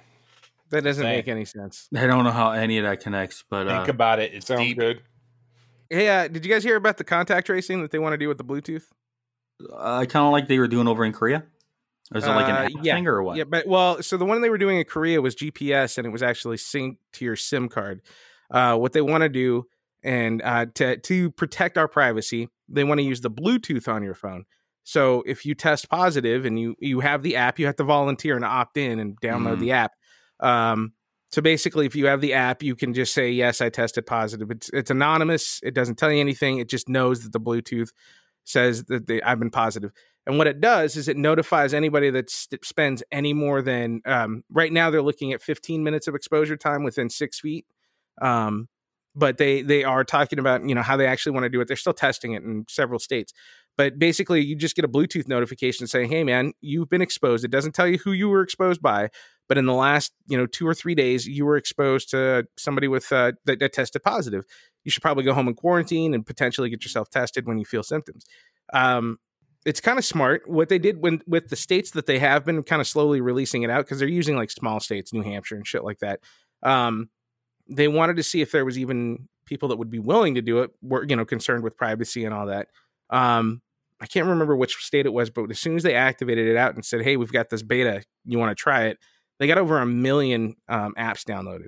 [0.70, 1.16] That doesn't Say.
[1.18, 1.88] make any sense.
[1.96, 4.34] I don't know how any of that connects, but Think uh, about it.
[4.34, 4.78] It's Sounds deep.
[4.78, 5.02] good.
[5.90, 8.28] Hey, uh, did you guys hear about the contact tracing that they want to do
[8.28, 8.84] with the Bluetooth?
[9.78, 11.44] I kind of like they were doing over in Korea.
[12.16, 12.96] Is it like an Uh, app yeah.
[12.96, 13.38] thing or what?
[13.38, 16.10] Yeah, but well, so the one they were doing in Korea was GPS, and it
[16.10, 18.02] was actually synced to your SIM card.
[18.52, 19.66] Uh, what they want to do,
[20.04, 24.16] and uh, to to protect our privacy, they want to use the Bluetooth on your
[24.16, 24.46] phone.
[24.84, 28.36] So if you test positive and you you have the app, you have to volunteer
[28.36, 29.60] and opt in and download Mhm.
[29.60, 29.92] the app.
[30.40, 30.94] Um,
[31.32, 34.52] so basically, if you have the app, you can just say yes, I tested positive.
[34.52, 35.60] It's it's anonymous.
[35.64, 36.60] It doesn't tell you anything.
[36.60, 37.92] It just knows that the Bluetooth
[38.44, 39.92] says that they, I've been positive.
[40.28, 44.44] And what it does is it notifies anybody that st- spends any more than um,
[44.52, 47.66] right now they're looking at 15 minutes of exposure time within six feet.
[48.22, 48.68] Um,
[49.16, 51.68] but they they are talking about you know how they actually want to do it.
[51.68, 53.34] They're still testing it in several states.
[53.76, 57.52] But basically, you just get a Bluetooth notification saying, "Hey, man, you've been exposed." It
[57.52, 59.10] doesn't tell you who you were exposed by,
[59.48, 62.88] but in the last you know two or three days, you were exposed to somebody
[62.88, 64.46] with uh, that, that tested positive.
[64.84, 67.84] You should probably go home and quarantine and potentially get yourself tested when you feel
[67.84, 68.26] symptoms.
[68.74, 69.18] Um,
[69.66, 72.64] it's kind of smart what they did when with the states that they have been
[72.64, 75.68] kind of slowly releasing it out because they're using like small states, New Hampshire and
[75.68, 76.20] shit like that.
[76.64, 77.10] Um,
[77.68, 80.60] they wanted to see if there was even people that would be willing to do
[80.60, 80.72] it.
[80.82, 82.68] Were you know concerned with privacy and all that.
[83.10, 83.62] Um,
[84.02, 86.76] I can't remember which state it was, but as soon as they activated it out
[86.76, 88.98] and said, "Hey, we've got this beta, you want to try it?"
[89.40, 91.68] They got over a million um, apps downloaded.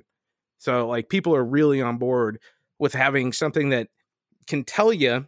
[0.58, 2.38] So like people are really on board
[2.78, 3.88] with having something that
[4.46, 5.26] can tell you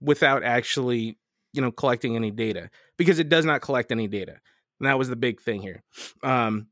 [0.00, 1.18] without actually
[1.52, 4.38] you know collecting any data because it does not collect any data
[4.80, 5.82] and that was the big thing here
[6.22, 6.66] um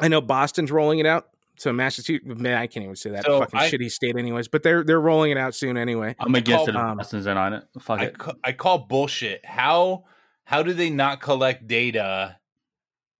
[0.00, 3.40] i know boston's rolling it out So Massachusetts, man, I can't even say that So
[3.40, 4.48] fucking I- shitty state, anyways.
[4.48, 6.14] But they're they're rolling it out soon anyway.
[6.20, 6.70] I'm against call- it.
[6.70, 7.64] If um, Boston's in on it.
[7.80, 8.18] Fuck I, it.
[8.18, 9.44] ca- I call bullshit.
[9.44, 10.04] How
[10.44, 12.36] how do they not collect data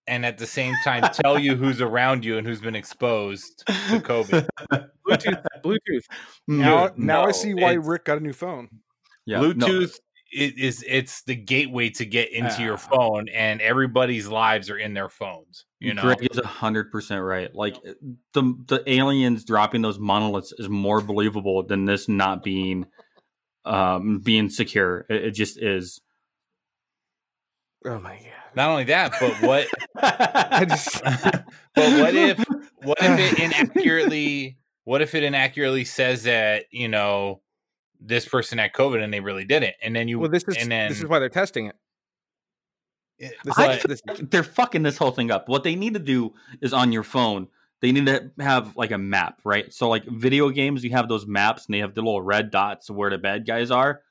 [0.06, 3.72] and at the same time tell you who's around you and who's been exposed to
[4.00, 4.46] COVID?
[5.08, 6.04] Bluetooth, Bluetooth.
[6.48, 8.68] Now, Dude, now I see why Rick got a new phone.
[9.24, 9.52] Yeah, no.
[9.52, 9.98] Bluetooth
[10.36, 12.76] i- is it's the gateway to get into your Ah.
[12.76, 15.64] phone, and everybody's lives are in their phones.
[15.80, 17.54] You know, Greg is hundred percent right.
[17.54, 17.76] Like
[18.32, 22.86] the the aliens dropping those monoliths is more believable than this not being
[23.64, 25.06] um being secure.
[25.08, 26.00] It, it just is.
[27.84, 28.32] Oh my god.
[28.56, 29.66] not only that, but what
[30.68, 32.38] just but what if
[32.82, 37.40] what if it inaccurately what if it inaccurately says that you know
[38.00, 40.70] this person had COVID and they really didn't, and then you well, this is and
[40.70, 41.76] then this is why they're testing it.
[43.18, 45.48] This, I is, this, they're fucking this whole thing up.
[45.48, 47.48] What they need to do is on your phone.
[47.80, 49.72] They need to have like a map, right?
[49.72, 52.90] So like video games, you have those maps and they have the little red dots
[52.90, 54.02] where the bad guys are.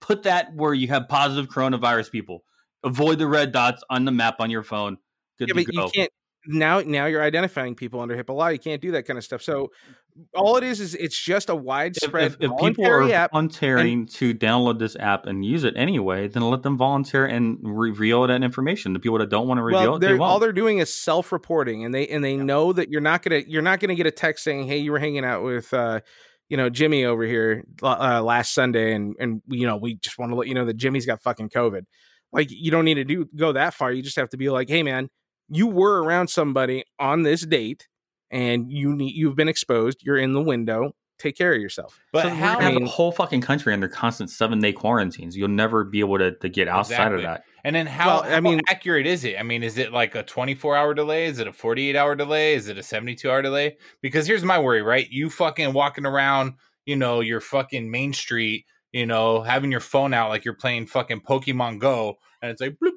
[0.00, 2.44] Put that where you have positive coronavirus people.
[2.82, 4.98] Avoid the red dots on the map on your phone.
[5.38, 5.84] Good yeah, to but go.
[5.84, 6.12] you can't
[6.46, 6.80] now.
[6.80, 8.48] Now you're identifying people under HIPAA law.
[8.48, 9.42] You can't do that kind of stuff.
[9.42, 9.70] So
[10.34, 13.32] all it is is it's just a if, widespread if, if people are app.
[13.32, 18.26] volunteering to download this app and use it anyway, then let them volunteer and reveal
[18.26, 18.92] that information.
[18.92, 20.22] The people that don't want to reveal Well, it, they won't.
[20.22, 23.62] all they're doing is self-reporting, and they and they know that you're not gonna you're
[23.62, 26.00] not gonna get a text saying, "Hey, you were hanging out with." uh
[26.50, 30.32] you know Jimmy over here uh, last Sunday, and and you know we just want
[30.32, 31.82] to let you know that Jimmy's got fucking COVID.
[32.32, 33.92] Like you don't need to do go that far.
[33.92, 35.08] You just have to be like, hey man,
[35.50, 37.88] you were around somebody on this date,
[38.30, 39.98] and you need you've been exposed.
[40.02, 40.92] You're in the window.
[41.18, 41.98] Take care of yourself.
[42.14, 45.36] but so how gonna have mean- the whole fucking country under constant seven day quarantines.
[45.36, 47.16] You'll never be able to, to get outside Exactly.
[47.18, 47.42] of that.
[47.62, 49.38] and then how, Well, I how mean- accurate is it?
[49.38, 51.26] I mean, is it like a 24 hour delay?
[51.26, 52.54] Is it a 48 hour delay?
[52.54, 53.76] Is it a 72 hour delay?
[54.00, 55.06] Because here's my worry, right?
[55.10, 56.54] You fucking walking around,
[56.86, 60.86] you know, your fucking main street, you know, having your phone out like you're playing
[60.86, 62.89] fucking Pokemon Go, and it's like bloop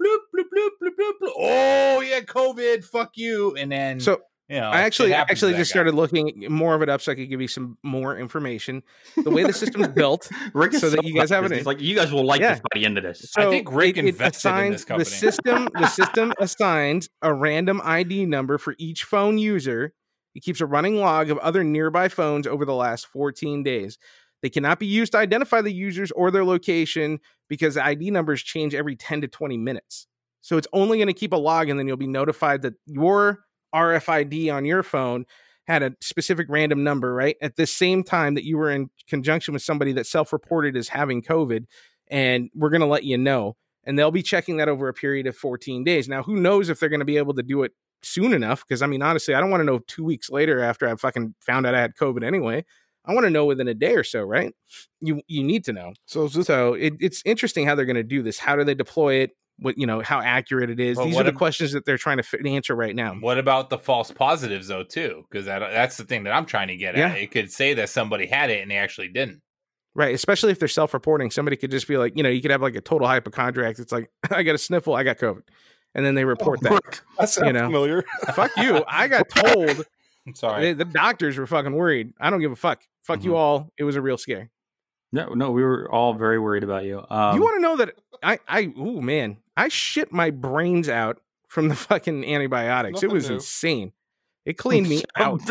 [1.37, 3.55] Oh yeah, COVID, fuck you.
[3.55, 5.75] And then So you know, I actually actually just guy.
[5.75, 8.83] started looking more of it up so I could give you some more information.
[9.23, 11.79] The way the system's built, Rick is So that you guys have it He's like,
[11.81, 12.51] you guys will like Yeah.
[12.55, 13.31] this by the end of this.
[13.37, 15.05] I think Rick it- it invested in this company.
[15.05, 19.93] The system, the system assigns a random ID number for each phone user.
[20.35, 23.97] It keeps a running log of other nearby phones over the last 14 days.
[24.41, 28.43] They cannot be used to identify the users or their location because the ID numbers
[28.43, 30.05] change every 10 to 20 minutes.
[30.43, 33.39] So it's only going to keep a log, and then you'll be notified that your
[33.73, 35.25] RFID on your phone
[35.67, 37.38] had a specific random number, right?
[37.41, 40.89] At the same time that you were in conjunction with somebody that self reported as
[40.89, 41.65] having COVID,
[42.10, 43.56] and we're going to let you know.
[43.86, 46.08] And they'll be checking that over a period of 14 days.
[46.08, 48.65] Now, who knows if they're going to be able to do it soon enough?
[48.67, 51.36] Because I mean, honestly, I don't want to know two weeks later after I fucking
[51.39, 52.65] found out I had COVID anyway.
[53.06, 54.53] I want to know within a day or so, right?
[55.01, 55.93] You you need to know.
[56.06, 58.39] So this So it, it's interesting how they're going to do this.
[58.39, 59.32] How do they deploy it?
[59.59, 60.97] What you know, how accurate it is.
[60.97, 63.13] But These are the ab- questions that they're trying to fit, answer right now.
[63.15, 65.25] What about the false positives though too?
[65.29, 67.09] Because that, that's the thing that I'm trying to get Yeah.
[67.09, 67.17] at.
[67.19, 69.41] It could say that somebody had it and they actually didn't.
[69.95, 71.29] Right, especially if they're self-reporting.
[71.29, 73.77] Somebody could just be like, you know, you could have like a total hypochondriac.
[73.77, 75.43] It's like, I got a sniffle, I got COVID,
[75.93, 76.81] and then they report that.
[77.19, 77.65] that sounds know.
[77.65, 78.03] familiar?
[78.33, 78.83] Fuck you!
[78.87, 79.85] I got told
[80.25, 80.73] I'm sorry.
[80.73, 82.13] the, the doctors were fucking worried.
[82.19, 82.81] I don't give a fuck.
[83.03, 83.37] Fuck you Mhm.
[83.37, 83.69] all.
[83.77, 84.49] It was a real scare.
[85.11, 87.05] No, no, we were all very worried about you.
[87.07, 91.19] Um, you want to know that I, I, oh man, I shit my brains out
[91.47, 92.95] from the fucking antibiotics.
[92.95, 93.35] Nothing it was new.
[93.35, 93.91] insane.
[94.45, 95.41] It cleaned me out.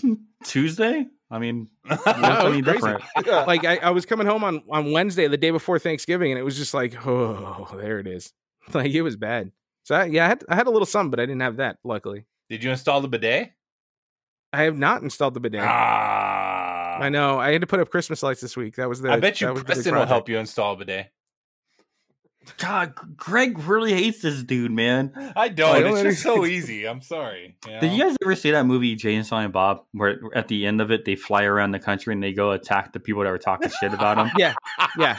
[0.44, 1.06] Tuesday?
[1.30, 2.62] I mean, No, it was crazy.
[2.62, 3.02] different?
[3.26, 6.42] Like I, I was coming home on on Wednesday, the day before Thanksgiving, and it
[6.42, 8.32] was just like, oh, there it is.
[8.72, 9.52] Like it was bad.
[9.84, 11.78] So I, yeah, I had I had a little something, but I didn't have that.
[11.84, 13.52] Luckily, Did you install the bidet?
[14.52, 15.60] I have not installed the bidet.
[15.62, 17.38] Ah, I know.
[17.38, 18.76] I had to put up Christmas lights this week.
[18.76, 19.10] That was the.
[19.10, 21.10] I bet you that was the big Preston will help you install a bidet.
[22.56, 25.12] God, Greg really hates this dude, man.
[25.36, 25.68] I don't.
[25.68, 26.86] Oh, I don't it's just so easy.
[26.86, 27.56] I'm sorry.
[27.66, 30.66] you Did you guys ever see that movie Jay and Silent Bob, where at the
[30.66, 33.30] end of it they fly around the country and they go attack the people that
[33.30, 34.30] were talking shit about him?
[34.38, 34.54] Yeah,
[34.98, 35.18] yeah.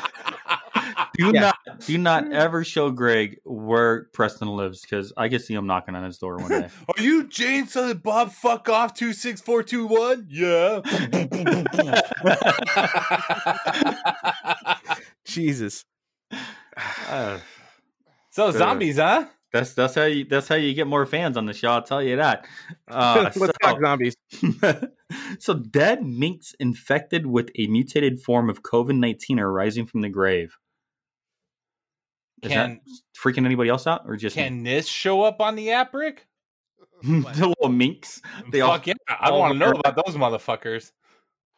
[1.18, 1.42] Do Yeah.
[1.42, 5.96] not, do not ever show Greg where Preston lives because I can see him knocking
[5.96, 6.70] on his door one day.
[6.98, 8.32] Are you Jay and Silent Bob?
[8.32, 8.94] Fuck off.
[8.94, 10.28] Two six four two one.
[10.30, 10.82] Yeah.
[15.26, 15.86] Jesus.
[17.10, 17.40] Uh,
[18.32, 19.26] so zombies, huh?
[19.52, 21.70] that's that's how you that's how you get more fans on the show.
[21.70, 22.46] I'll tell you that.
[22.88, 24.16] Uh, Let's so- talk zombies.
[25.40, 30.10] so dead minks infected with a mutated form of COVID nineteen are rising from the
[30.10, 30.58] grave.
[32.42, 32.80] Is Can that
[33.22, 34.44] freaking anybody else out or just me?
[34.44, 36.26] can this show up on the app, Rick?
[37.04, 38.22] the little minks.
[38.52, 40.92] They all Fuck yeah, I want to know about those motherfuckers.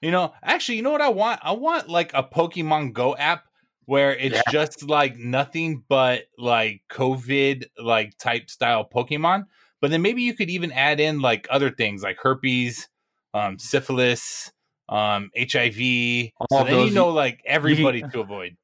[0.01, 1.39] You know, actually, you know what I want?
[1.43, 3.45] I want like a Pokemon Go app
[3.91, 4.41] where it's Yeah.
[4.53, 9.47] just like nothing but like COVID like type style Pokemon.
[9.81, 12.87] But then maybe you could even add in like other things like herpes,
[13.33, 14.49] um, syphilis,
[14.87, 16.31] um, HIV.
[16.39, 18.55] All so then you know like everybody to avoid.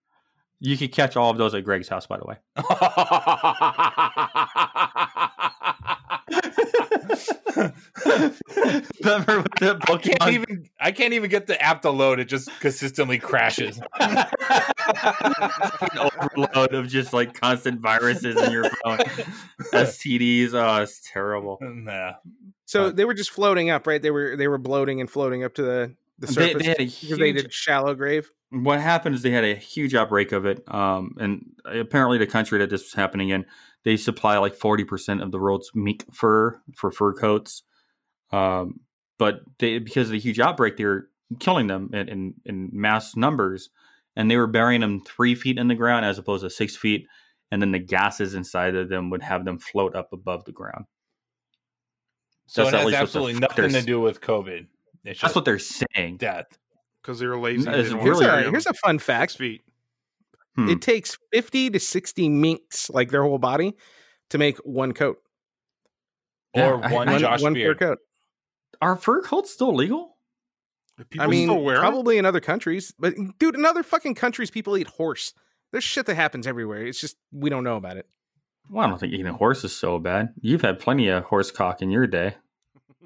[0.62, 2.38] you could catch all of those at Greg's house, by the way.
[9.04, 12.20] Remember with the I can't even I can't even get the app to load.
[12.20, 13.80] It just consistently crashes.
[14.00, 14.26] An
[15.98, 19.00] overload of just like constant viruses in your phone,
[19.74, 20.54] STDs.
[20.54, 21.58] Oh, it's terrible.
[21.62, 22.14] nah.
[22.66, 24.02] So Uh, they were just floating up, right?
[24.02, 26.86] They were they were bloating and floating up to the the surface they had a
[26.86, 28.32] because they did shallow grave.
[28.50, 32.58] what happened is they had a huge outbreak of it um, and apparently the country
[32.58, 33.46] that this was happening in
[33.88, 37.64] they supply like 40% of the world's mink fur for fur coats
[38.32, 38.82] um,
[39.18, 41.10] but they because of the huge outbreak they were
[41.40, 43.70] killing them in, in, in mass numbers
[44.18, 47.08] and they were burying them three feet in the ground as opposed to six feet
[47.50, 50.84] and then the gases inside of them would have them float up above the ground
[52.48, 54.68] So That's it has least what the absolutely nothing to do with COVID.
[55.06, 56.48] It's that's what they're saying death.
[57.02, 57.64] because they were lazy.
[57.66, 59.38] No, they Here's, want to really- bury a, 'em here's a fun six fact.
[59.38, 59.62] feet.
[60.58, 60.70] Hmm.
[60.70, 63.76] It takes 50 to 60 minks, like their whole body,
[64.32, 65.18] to make one coat.
[66.56, 67.80] Yeah, or I- one One, Josh one per Beard.
[67.80, 68.00] coat.
[68.82, 70.18] are fur coats still legal
[71.20, 71.82] I mean, still wear 'em?
[71.82, 75.34] probably in other countries, but dude, in other fucking countries, people eat horse.
[75.72, 76.86] There's shit that happens everywhere.
[76.88, 78.08] It's just we don't know about it.
[78.70, 80.34] Well, I don't think eating a horse is so bad.
[80.42, 82.36] You've had plenty of horse cock in your day.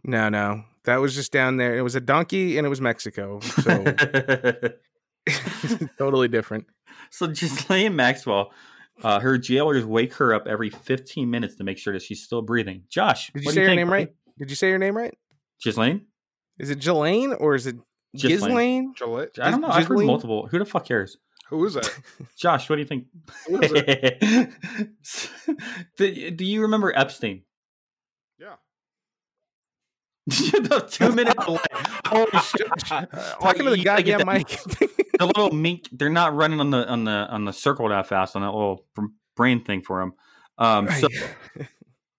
[0.05, 1.77] No, no, that was just down there.
[1.77, 3.83] It was a donkey, and it was Mexico, so
[5.97, 6.65] totally different.
[7.11, 8.51] So Ghislaine Maxwell,
[9.03, 12.41] uh, her jailers wake her up every 15 minutes to make sure that she's still
[12.41, 12.83] breathing.
[12.89, 14.09] Josh, Did you what say do her think, name right?
[14.39, 15.15] Did you say her name right?
[15.63, 16.07] Ghislaine?
[16.57, 17.75] Is it Jelaine or is it
[18.15, 18.93] Ghislaine.
[18.93, 18.95] Gislaine?
[18.97, 19.39] Gillette.
[19.41, 19.69] I don't know.
[19.69, 20.47] I've heard multiple.
[20.47, 21.17] Who the fuck cares?
[21.49, 21.89] Who is that?
[22.37, 23.05] Josh, what do you think?
[23.47, 24.51] Who is it?
[25.97, 27.43] do, do you remember Epstein?
[30.51, 31.59] The two minute delay.
[32.05, 32.67] Holy shit!
[33.41, 34.89] Talking to the You gotta get goddamn that- mic.
[35.19, 38.35] the little mink they're not running on the on the on the circle that fast
[38.35, 38.85] on that little
[39.35, 40.13] brain thing for him
[40.57, 41.07] um so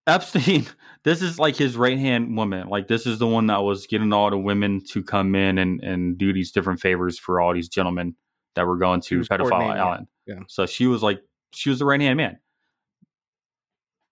[0.06, 0.66] epstein
[1.04, 4.12] this is like his right hand woman like this is the one that was getting
[4.12, 7.68] all the women to come in and and do these different favors for all these
[7.68, 8.14] gentlemen
[8.54, 10.40] that were going to pedophile island yeah.
[10.48, 11.20] so she was like
[11.52, 12.38] she was the right hand man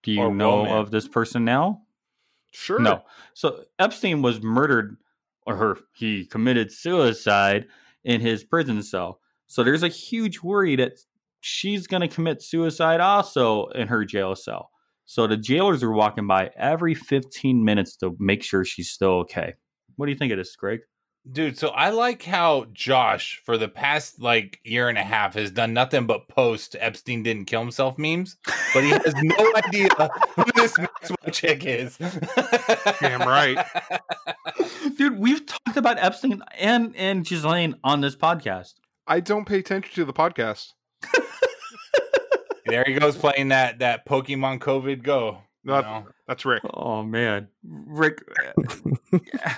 [0.03, 0.71] do you Or know woman.
[0.73, 1.81] of this person now
[2.51, 2.79] Sure.
[2.79, 3.03] no.
[3.33, 4.97] So Epstein was murdered,
[5.45, 7.67] or her, he committed suicide
[8.03, 9.19] in his prison cell.
[9.47, 10.93] So there's a huge worry that
[11.41, 14.69] she's going to commit suicide also in her jail cell.
[15.05, 19.55] So the jailers are walking by every 15 minutes to make sure she's still okay.
[19.97, 20.81] What do you think of this, Greg?
[21.29, 25.51] Dude, so I like how Josh, for the past like year and a half, has
[25.51, 28.37] done nothing but post Epstein didn't kill himself memes,
[28.73, 29.87] but he has no idea
[30.35, 31.97] who this Maxwell chick is.
[32.99, 33.63] Damn right.
[34.97, 38.73] Dude, we've talked about Epstein and and Ghislaine on this podcast.
[39.05, 40.73] I don't pay attention to the podcast.
[42.65, 45.37] there he goes playing that that Pokemon COVID Go.
[45.63, 46.07] you No, know?
[46.27, 46.63] That's Rick.
[46.73, 48.23] Oh man, Rick,
[48.57, 49.53] uh,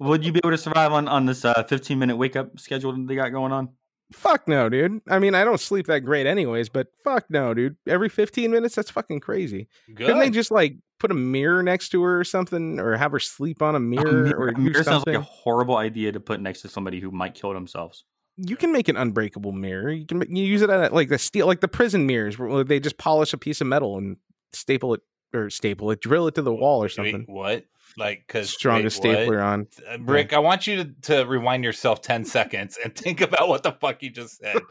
[0.00, 2.92] would you be able to survive on on this uh, 15 minute wake up schedule
[2.92, 3.70] that they got going on?
[4.12, 5.00] fuck no, dude.
[5.08, 7.76] I mean, I don't sleep that great anyways, but fuck no, dude.
[7.88, 9.66] Every 15 minutes, that's fucking crazy.
[9.96, 13.18] Couldn't they just like put a mirror next to her or something, or have her
[13.18, 16.12] sleep on a A mirror, mirror, or a do mirror sounds like a horrible idea
[16.12, 18.04] to put next to somebody who might kill themselves.
[18.36, 19.90] you can make an unbreakable mirror.
[19.90, 22.62] You can ma- you use it at like the steel, like the prison mirrors, where
[22.62, 24.18] they just polish a piece of metal and
[24.52, 25.00] staple it
[25.34, 27.24] or staple it, drill it to the wall or Wait, something.
[27.26, 27.64] what?
[27.98, 29.68] Like, because Strongest stapler on.
[29.90, 33.62] Uh, Rick, I want you to, to rewind yourself 10 seconds and think about what
[33.62, 34.56] the fuck you just said.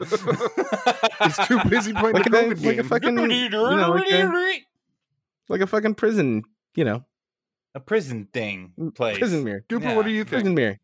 [1.22, 2.84] He's too busy playing Like the a, COVID like a game.
[2.88, 4.60] fucking, you know, like a,
[5.48, 6.44] like a fucking prison,
[6.76, 7.04] you know,
[7.74, 9.18] a prison thing place.
[9.18, 9.96] prison mirror, Duper, Yeah.
[9.96, 10.78] what do you prison mirror.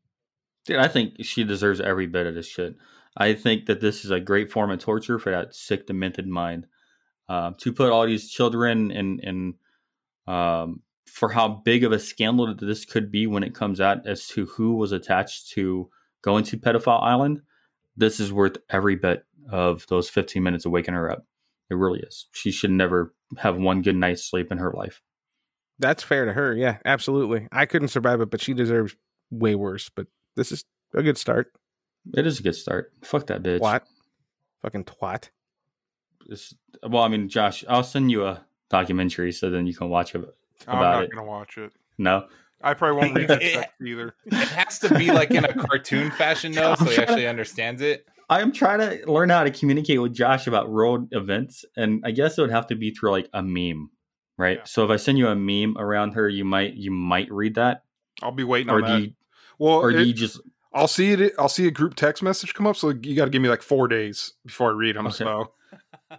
[0.66, 2.74] Dude, I think she deserves every bit of this shit.
[3.16, 6.66] I think that this is a great form of torture for that sick, demented mind.
[7.28, 9.54] Um, to put all these children in, in
[10.32, 14.06] um, for how big of a scandal that this could be when it comes out
[14.06, 15.88] as to who was attached to
[16.22, 17.42] going to Pedophile Island,
[17.96, 21.26] this is worth every bit of those 15 minutes of waking her up.
[21.70, 22.26] It really is.
[22.32, 25.00] She should never have one good night's sleep in her life.
[25.78, 26.54] That's fair to her.
[26.54, 27.48] Yeah, absolutely.
[27.50, 28.94] I couldn't survive it, but she deserves
[29.30, 29.90] way worse.
[29.94, 31.52] But this is a good start.
[32.14, 32.92] It is a good start.
[33.02, 33.60] Fuck that bitch.
[33.60, 33.82] Twat.
[34.62, 35.30] Fucking twat.
[36.26, 36.54] It's-
[36.88, 40.24] well, I mean, Josh, I'll send you a documentary so then you can watch it
[40.68, 41.10] I'm not it.
[41.10, 41.72] gonna watch it.
[41.98, 42.26] No.
[42.64, 44.14] I probably won't read that It- text either.
[44.26, 48.06] It has to be like in a cartoon fashion though, so he actually understands it.
[48.30, 52.38] I'm trying to learn how to communicate with Josh about world events, and I guess
[52.38, 53.90] it would have to be through like a meme,
[54.38, 54.58] right?
[54.58, 54.64] Yeah.
[54.64, 57.82] So if I send you a meme around her, you might you might read that,
[58.22, 59.00] I'll be waiting or on do that.
[59.08, 59.12] you,
[59.58, 60.40] well, or do you just
[60.72, 61.32] I'll see it.
[61.38, 62.76] I'll see a group text message come up.
[62.76, 65.08] So you got to give me like four days before I read them.
[65.08, 65.16] Okay.
[65.16, 65.52] So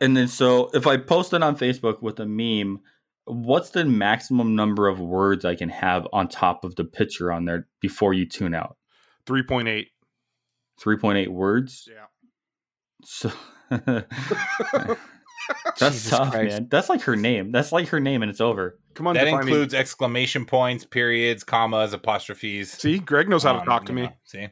[0.02, 2.82] and then so if I post it on Facebook with a meme,
[3.26, 7.46] what's the maximum number of words I can have on top of the picture on
[7.46, 8.78] there before you tune out?
[9.26, 9.90] three point eight.
[10.80, 11.88] Three point eight words.
[11.90, 12.06] Yeah.
[13.06, 13.32] So
[13.70, 14.06] that's
[15.80, 16.52] Jesus tough, Christ.
[16.54, 16.68] man.
[16.70, 17.52] That's like her name.
[17.52, 18.80] That's like her name, and it's over.
[18.94, 19.52] Come on, That define me.
[19.52, 22.72] includes exclamation points, periods, commas, apostrophes.
[22.72, 24.02] See, Greg knows how to Um, talk to you me.
[24.04, 24.48] know, see,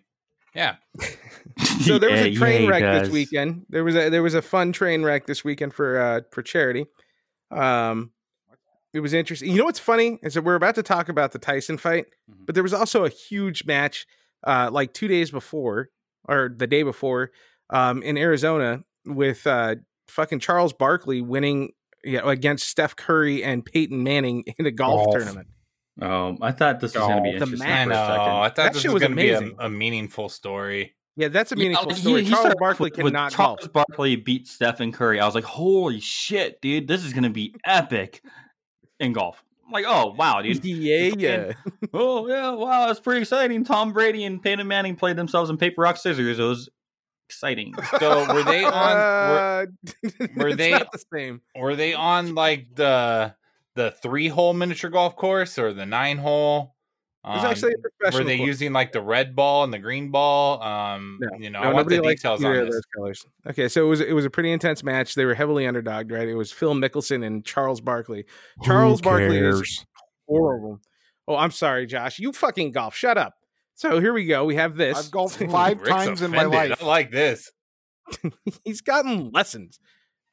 [0.53, 0.75] yeah,
[1.85, 3.01] so there was a train yeah, wreck guys.
[3.03, 3.65] this weekend.
[3.69, 6.87] There was a there was a fun train wreck this weekend for uh for charity.
[7.51, 8.11] Um
[8.93, 9.49] it was interesting.
[9.51, 12.45] You know what's funny is that we're about to talk about the Tyson fight, Mhm.
[12.45, 14.05] but there was also a huge match
[14.45, 15.89] uh like 2 days before
[16.27, 17.31] or the day before
[17.69, 19.75] um in Arizona with uh
[20.07, 21.71] fucking Charles Barkley winning
[22.03, 25.15] yeah, against Steph Curry and Peyton Manning in a golf, Golf.
[25.15, 25.47] tournament.
[26.01, 27.93] Um, I thought this was going to be the interesting I for a know.
[28.07, 28.17] second.
[28.17, 30.95] I thought That this was was going to be a, a meaningful story.
[31.15, 32.23] Yeah, that's a meaningful like, he- story.
[32.23, 33.73] he Charles started Barkley with- with cannot Charles golf.
[33.73, 35.19] Barkley beat Stephen Curry.
[35.19, 38.23] I was like, holy shit, dude, this is going to be epic
[39.01, 39.43] in golf.
[39.65, 40.63] I'm like, oh wow, dude.
[40.65, 41.51] Yeah, yeah.
[41.93, 43.63] oh yeah, wow, that's pretty exciting.
[43.63, 46.39] Tom Brady and Peyton Manning played themselves in paper rock scissors.
[46.39, 46.69] It was
[47.27, 47.73] exciting.
[47.99, 48.73] So were they on?
[48.73, 49.65] Were, Uh,
[50.37, 51.41] were it's they- not the same?
[51.55, 53.33] were they on like the
[53.75, 56.75] the three hole miniature golf course or the nine hole?
[57.23, 58.21] It was Um, actually a professional.
[58.23, 58.47] were they course.
[58.47, 60.61] using like the red ball and the green ball?
[60.63, 62.75] Um, No, you know, No, I want the nobody likes details either on of this.
[62.75, 63.25] those colors.
[63.47, 65.13] Okay, so it was it was a pretty intense match.
[65.13, 66.27] They were heavily underdogged, right?
[66.27, 68.25] It was Phil Mickelson and Charles Barkley.
[68.63, 69.85] Charles Barkley is
[70.27, 70.79] horrible.
[71.27, 72.17] Oh, I'm sorry, Josh.
[72.17, 72.95] You fucking golf.
[72.95, 73.35] Shut up.
[73.75, 74.43] So here we go.
[74.45, 74.97] We have this.
[74.97, 76.81] I've golfed five Rick's times in my life.
[76.81, 77.51] I like this.
[78.65, 79.79] He's gotten lessons.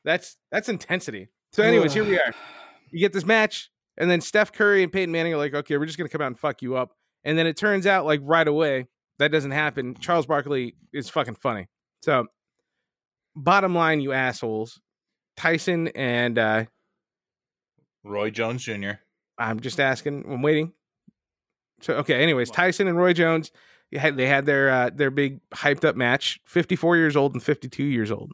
[0.05, 1.29] That's that's intensity.
[1.53, 2.35] So, anyways, here we are.
[2.91, 5.87] You get this match, and then Steph Curry and Peyton Manning are like, okay, we're
[5.87, 6.93] just gonna come out and fuck you up.
[7.25, 8.87] And then it turns out, like right away,
[9.19, 9.97] that doesn't happen.
[9.97, 11.67] Charles Barkley is fucking funny.
[12.03, 12.27] So,
[13.35, 14.81] bottom line, you assholes,
[15.37, 16.65] Tyson and uh
[18.05, 18.93] Roy Jones Jr.
[19.37, 20.25] I'm just asking.
[20.29, 20.73] I'm waiting.
[21.81, 22.23] So okay.
[22.23, 23.51] Anyways, Tyson and Roy Jones,
[23.93, 26.41] they had, they had their uh, their big hyped up match.
[26.45, 28.33] 54 years old and 52 years old.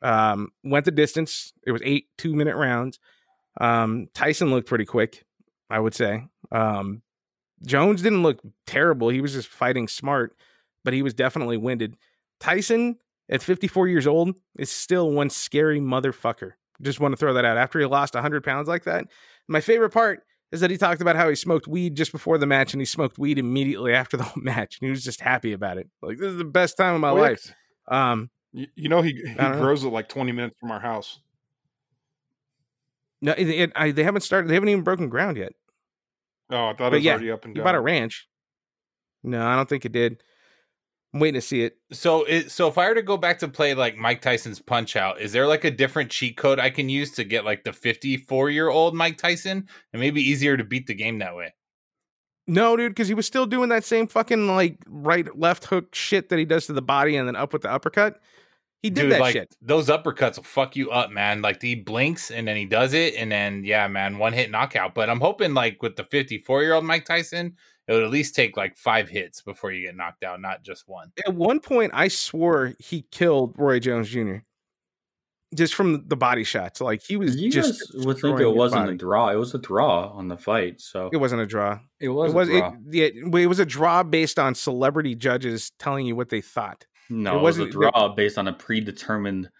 [0.00, 1.52] Um, went the distance.
[1.66, 2.98] It was eight two minute rounds.
[3.60, 5.24] Um, Tyson looked pretty quick,
[5.70, 6.24] I would say.
[6.52, 7.02] Um,
[7.66, 9.08] Jones didn't look terrible.
[9.08, 10.36] He was just fighting smart,
[10.84, 11.96] but he was definitely winded.
[12.40, 12.96] Tyson
[13.28, 16.52] at 54 years old is still one scary motherfucker.
[16.80, 17.56] Just want to throw that out.
[17.56, 19.06] After he lost 100 pounds like that,
[19.48, 22.46] my favorite part is that he talked about how he smoked weed just before the
[22.46, 24.78] match and he smoked weed immediately after the whole match.
[24.80, 25.88] And he was just happy about it.
[26.00, 27.22] Like, this is the best time of my Oh, yeah.
[27.22, 27.52] life.
[27.88, 29.60] Um, You, you know he he don't know.
[29.60, 31.20] grows it like twenty minutes from our house.
[33.20, 35.52] No, it, it- I, they haven't started, they haven't even broken ground yet.
[36.50, 37.64] Oh, I thought But it was yeah, already up and He going.
[37.64, 38.26] bought a ranch.
[39.22, 40.22] No, I don't think it did.
[41.12, 41.76] I'm waiting to see it.
[41.92, 44.94] So, it, so if I were to go back to play like Mike Tyson's Punch
[44.94, 47.72] Out, is there like a different cheat code I can use to get like the
[47.72, 49.66] 54 year old Mike Tyson?
[49.92, 51.54] And maybe easier to beat the game that way.
[52.46, 56.28] No, dude, because he was still doing that same fucking like right left hook shit
[56.30, 58.20] that he does to the body and then up with the uppercut.
[58.82, 59.56] He did Dude, that like shit.
[59.60, 61.42] those uppercuts will fuck you up, man.
[61.42, 64.94] Like he blinks and then he does it, and then yeah, man, one hit knockout.
[64.94, 67.56] But I'm hoping like with the 54 year old Mike Tyson,
[67.88, 70.84] it would at least take like five hits before you get knocked out, not just
[70.88, 71.10] one.
[71.26, 74.36] At one point, I swore he killed Roy Jones Jr.
[75.56, 76.80] just from the body shots.
[76.80, 78.94] Like he was You just guys would think it wasn't body.
[78.94, 79.30] a draw.
[79.30, 80.80] It was a draw on the fight.
[80.80, 81.80] So It wasn't a draw.
[81.98, 82.56] it was, it was a
[82.92, 83.40] it, draw.
[83.40, 86.86] it was a draw based on celebrity judges telling you what they thought.
[87.10, 89.50] No, it it, was a wasn't- draw based on a predetermined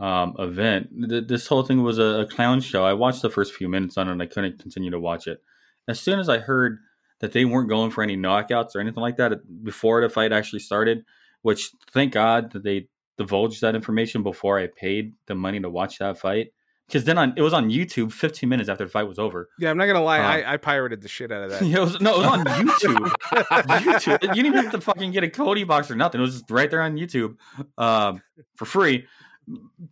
[0.00, 0.88] um, event.
[1.08, 2.84] Th- This whole thing was a, a clown show.
[2.84, 5.42] I watched the first few minutes on it and I couldn't continue to watch it.
[5.88, 6.78] As soon as I heard
[7.20, 9.32] that they weren't going for any knockouts or anything like that
[9.64, 11.04] before the fight actually started,
[11.42, 15.98] which thank God that they divulged that information before I paid the money to watch
[15.98, 16.48] that fight.
[16.86, 19.48] Because then on, it was on YouTube 15 minutes after the fight was over.
[19.58, 20.20] Yeah, I'm not gonna lie.
[20.20, 21.62] Uh, I, I pirated the shit out of that.
[21.66, 23.10] Yeah, it was, no, it was on YouTube.
[23.32, 24.22] YouTube.
[24.22, 26.20] You didn't even have to fucking get a Kodi box or nothing.
[26.20, 27.36] It was just right there on YouTube
[27.78, 28.22] um,
[28.56, 29.06] for free.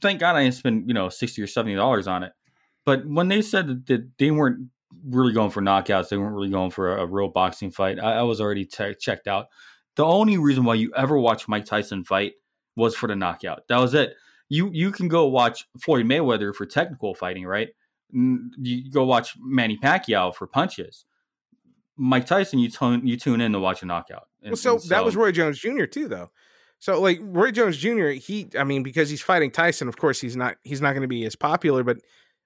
[0.00, 2.32] Thank God I didn't spend you know sixty or seventy dollars on it.
[2.84, 4.68] But when they said that- that they weren't
[5.04, 7.98] really going for knockouts, they weren't really going for a, a real boxing fight.
[7.98, 9.46] I, I was already te- checked out.
[9.96, 12.32] The only reason why you ever watch Mike Tyson fight
[12.76, 13.66] was for the knockout.
[13.68, 14.14] That was it.
[14.48, 17.68] You you can go watch Floyd Mayweather for technical fighting, right?
[18.12, 21.04] You go watch Manny Pacquiao for punches.
[21.96, 24.28] Mike Tyson, you tune you tune in to watch a knockout.
[24.42, 25.84] And- Well, so, and that was Roy Jones Jr.
[25.86, 26.30] too, though.
[26.80, 28.08] So like Roy Jones Jr.
[28.10, 31.08] He, I mean, because he's fighting Tyson, of course he's not he's not going to
[31.08, 31.82] be as popular.
[31.82, 31.98] But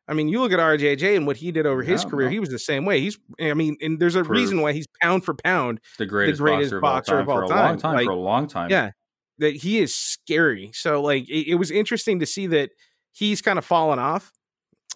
[0.06, 2.28] I mean, you look at RJJ and what he did over his career.
[2.28, 2.32] no.
[2.32, 3.00] He was the same way.
[3.00, 5.80] He's, I mean, and there's a For- reason why he's pound for pound.
[5.98, 7.78] the greatest, greatest boxer, of all time, of all for a long time.
[7.78, 7.94] time.
[7.96, 8.70] Like, for a long time.
[8.70, 8.90] Yeah,
[9.38, 10.70] that he is scary.
[10.74, 12.70] So like it, it was interesting to see that
[13.12, 14.32] he's kind of fallen off.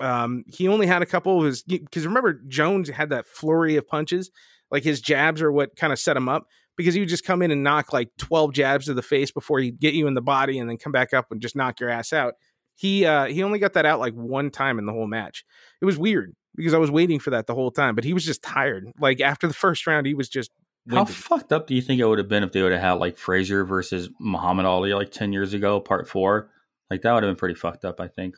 [0.01, 3.87] Um, he only had a couple of his because remember Jones had that flurry of
[3.87, 4.31] punches.
[4.71, 7.43] Like his jabs are what kind of set him up because he would just come
[7.43, 10.23] in and knock like 12 jabs to the face before he'd get you in the
[10.23, 12.35] body and then come back up and just knock your ass out.
[12.75, 15.45] He uh he only got that out like one time in the whole match.
[15.81, 18.25] It was weird because I was waiting for that the whole time, but he was
[18.25, 18.87] just tired.
[18.99, 20.51] Like after the first round, he was just
[20.91, 21.15] How winded.
[21.15, 23.17] fucked up do you think it would have been if they would have had like
[23.17, 26.51] Frazier versus Muhammad Ali like ten years ago, part four?
[26.91, 28.01] Like that would have been pretty fucked up.
[28.01, 28.37] I think.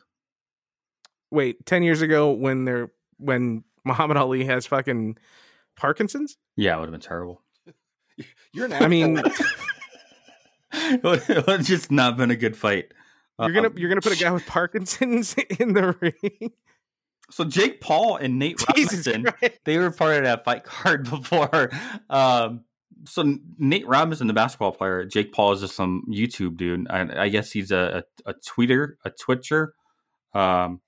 [1.31, 5.17] wait, 10 years ago when they're when Muhammad Ali has fucking
[5.75, 6.37] Parkinson's?
[6.55, 7.41] Yeah, it would have been terrible.
[8.53, 9.17] You're an I mean,
[10.71, 12.93] it would it would have just not been a good fight.
[13.39, 16.51] you're gonna Um, you're gonna put a guy with Parkinson's in the ring.
[17.31, 19.59] So Jake Paul and Nate Jesus Robinson, Christ.
[19.65, 21.71] they were part of that fight card before.
[22.09, 22.63] Um,
[23.05, 26.87] so Nate Robinson, the basketball player, Jake Paul is just some YouTube dude.
[26.89, 29.73] I, I guess he's a, a, a tweeter, a twitcher.
[30.33, 30.81] Um,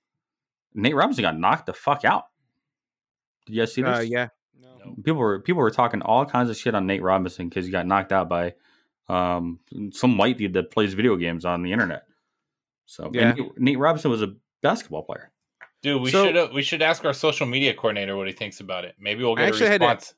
[0.74, 2.24] Nate Robinson got knocked the fuck out.
[3.46, 3.98] Did you guys see this?
[3.98, 4.28] Uh, yeah.
[4.60, 4.94] No.
[5.02, 7.86] people were people were talking all kinds of shit on Nate Robinson because he got
[7.86, 8.54] knocked out by
[9.08, 9.58] um,
[9.92, 12.04] some white dude that plays video games on the internet.
[12.86, 13.30] So Yeah.
[13.36, 15.30] and Nate Robinson was a basketball player.
[15.82, 18.60] Dude, we So- should uh, we should ask our social media coordinator what he thinks
[18.60, 18.94] about it.
[18.98, 20.14] Maybe we'll get a actually had to- response.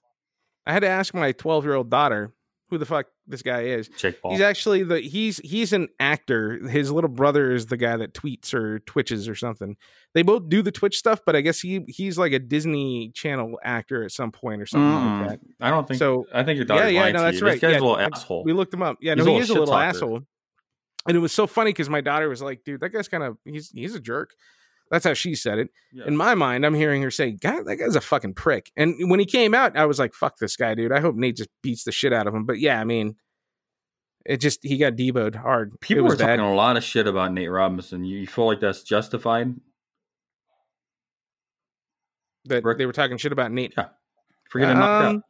[0.66, 2.32] I had to ask my 12 year old daughter
[2.68, 3.88] who the fuck this guy is.
[3.98, 4.30] Jake Paul.
[4.32, 6.66] He's actually the he's he's an actor.
[6.68, 9.76] His little brother is the guy that tweets or twitches or something.
[10.14, 13.58] They both do the Twitch stuff, but I guess he he's like a Disney Channel
[13.64, 15.26] actor at some point or something Mm-mm.
[15.26, 15.46] like that.
[15.60, 17.46] I don't think So- I think your Yeah, daughter's yeah, lying no, that's you.
[17.46, 17.52] right.
[17.54, 18.44] This guy's Yeah, a little asshole.
[18.44, 18.98] We looked him up.
[19.00, 19.82] Yeah, He's no, he is a little talker.
[19.82, 20.20] asshole.
[21.08, 23.36] And it was so funny because my daughter was like, "Dude, that guy's kind of
[23.44, 24.30] he's he's a jerk."
[24.90, 25.68] That's how she said it.
[25.92, 26.06] Yeah.
[26.06, 29.20] In my mind, I'm hearing her say, "God, that guy's a fucking prick." And when
[29.20, 31.84] he came out, I was like, "Fuck this guy, dude." I hope Nate just beats
[31.84, 32.44] the shit out of him.
[32.44, 33.14] But yeah, I mean,
[34.26, 35.80] it just he got deboed hard.
[35.80, 38.04] People were talking a lot of shit about Nate Robinson.
[38.04, 39.54] You, you feel like that's justified
[42.46, 43.74] that Rick- they were talking shit about Nate.
[43.76, 43.88] Yeah.
[44.48, 45.14] for getting knocked out?
[45.14, 45.24] Um,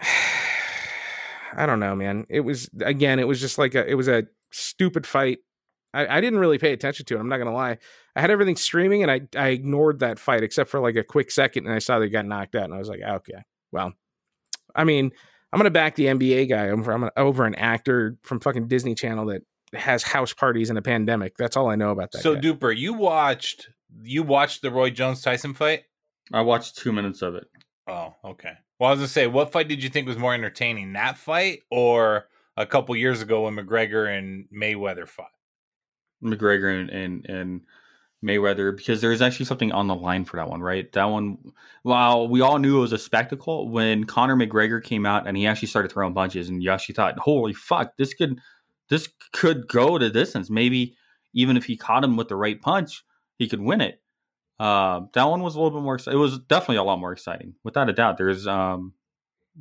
[1.56, 2.26] I don't know, man.
[2.28, 5.38] It was again, it was just like a it was a stupid fight.
[5.94, 7.20] I, I didn't really pay attention to it.
[7.20, 7.78] I'm not gonna lie.
[8.16, 11.30] I had everything streaming and I I ignored that fight except for like a quick
[11.30, 13.42] second and I saw they got knocked out and I was like, ah, okay,
[13.72, 13.92] well,
[14.74, 15.12] I mean,
[15.52, 18.94] I'm gonna back the NBA guy over I'm gonna, over an actor from fucking Disney
[18.94, 19.42] Channel that
[19.72, 21.36] has house parties in a pandemic.
[21.36, 22.22] That's all I know about that.
[22.22, 22.40] So guy.
[22.40, 23.68] Duper, you watched
[24.02, 25.84] you watched the Roy Jones Tyson fight?
[26.32, 27.46] I watched two minutes of it.
[27.86, 28.52] Oh, okay.
[28.78, 31.60] Well, I was gonna say, what fight did you think was more entertaining, that fight
[31.70, 32.26] or
[32.56, 35.28] a couple years ago when McGregor and Mayweather fought?
[36.24, 37.60] McGregor and, and and
[38.24, 40.90] Mayweather because there was actually something on the line for that one, right?
[40.92, 41.38] That one,
[41.82, 45.46] while we all knew it was a spectacle, when Conor McGregor came out and he
[45.46, 48.40] actually started throwing punches, and you actually thought, "Holy fuck, this could
[48.88, 50.50] this could go to distance.
[50.50, 50.96] Maybe
[51.34, 53.04] even if he caught him with the right punch,
[53.38, 54.00] he could win it."
[54.58, 55.96] Uh, that one was a little bit more.
[55.96, 58.16] It was definitely a lot more exciting, without a doubt.
[58.16, 58.94] There's um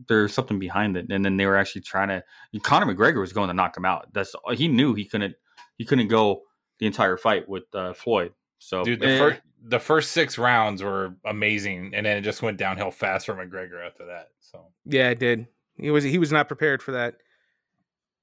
[0.07, 2.23] there's something behind it, and then they were actually trying to.
[2.61, 4.07] Conor McGregor was going to knock him out.
[4.13, 5.35] That's he knew he couldn't
[5.77, 6.43] he couldn't go
[6.83, 8.33] the entire fight with uh, Floyd.
[8.59, 12.41] So Dude, the eh, first the first six rounds were amazing, and then it just
[12.41, 14.31] went downhill fast for McGregor after that.
[14.41, 15.47] So Yeah, it did.
[15.77, 17.15] He was he was not prepared for that.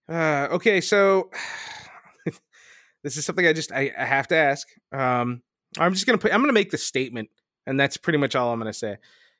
[0.08, 1.30] Uh, okay, so
[3.02, 4.68] this is something I just I, I have to ask.
[4.92, 5.40] Um,
[5.78, 7.30] I'm just gonna put I'm gonna make the statement,
[7.66, 8.98] and that's pretty much all I'm gonna say.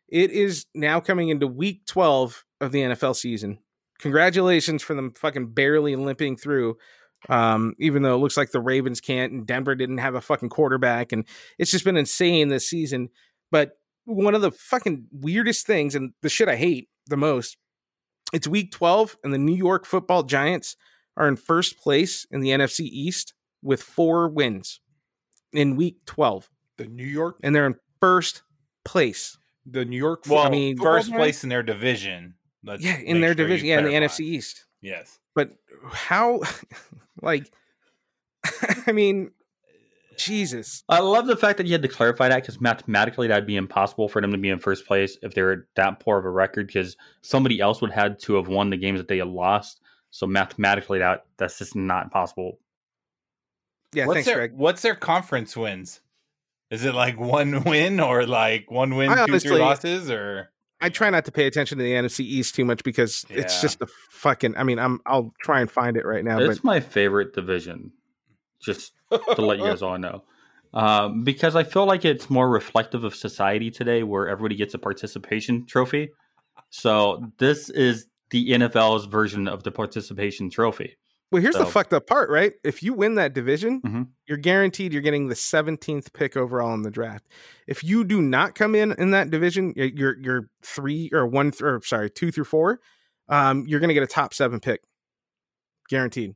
[0.09, 3.59] It is now coming into week 12 of the NFL season.
[3.99, 6.79] Congratulations for them fucking barely limping through.
[7.29, 10.49] Um, even though it looks like the Ravens can't and Denver didn't have a fucking
[10.49, 11.27] quarterback, and
[11.59, 13.11] it's just been insane this season.
[13.51, 13.73] But
[14.05, 17.57] one of the fucking weirdest things and the shit I hate the most,
[18.33, 20.77] it's week 12 and the New York football giants
[21.17, 24.81] are in first place in the NFC East with four wins
[25.53, 26.49] in week 12.
[26.79, 28.43] The New York, And they're in first
[28.85, 29.37] place.
[29.67, 30.25] the New York.
[30.29, 32.35] well, I mean, first place in their division.
[32.65, 33.67] Let's yeah, in their sure division.
[33.67, 33.91] Yeah, in the.
[33.93, 34.65] NFC East.
[34.81, 35.19] Yes.
[35.41, 35.53] But
[35.91, 36.43] how,
[37.23, 37.51] like,
[38.87, 39.31] I mean,
[40.19, 40.85] Jesus.
[40.87, 44.07] I love the fact that you had to clarify that because mathematically that'd be impossible
[44.07, 46.95] for them to be in first place if they're that poor of a record because
[47.23, 49.81] somebody else would have had to have won the games that they had lost.
[50.11, 52.59] So mathematically, that that's just not possible.
[53.95, 54.53] Yeah, what's thanks, their Greg.
[54.55, 56.01] What's their conference wins?
[56.71, 60.51] Is it like one win or like one win, I two, honestly- three losses, or
[60.81, 63.83] I try not to pay attention to the NFC East too much because it's just
[63.83, 64.57] a fucking.
[64.57, 67.93] I mean, I'm I'll try and find it right now, it's but my favorite division.
[68.61, 70.23] Just to let you guys all know.
[70.73, 74.79] Um, because I feel like it's more reflective of society today where everybody gets a
[74.79, 76.11] participation trophy.
[76.69, 80.97] So this is the NFL's version of the participation trophy.
[81.31, 82.55] Well, here's the fucked up part, right?
[82.65, 84.09] If you win that division, Mhm.
[84.27, 87.27] you're guaranteed you're getting the 17th pick overall in the draft.
[87.67, 91.63] If you do not come in in that division, you're you're three or one th-
[91.63, 92.81] or sorry two through four,
[93.29, 94.81] um, you're gonna get a top seven pick,
[95.89, 96.35] guaranteed.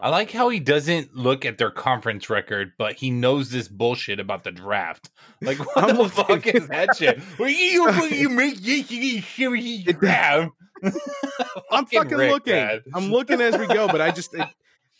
[0.00, 4.18] I like how he doesn't look at their conference record, but he knows this bullshit
[4.18, 5.10] about the draft.
[5.42, 7.20] Like, what the fuck is that shit?
[7.38, 10.52] Well, you, you make this you draft.
[11.70, 12.54] I'm fucking Rick, looking.
[12.54, 12.80] man.
[12.94, 14.48] I'm looking as we go, but I just it,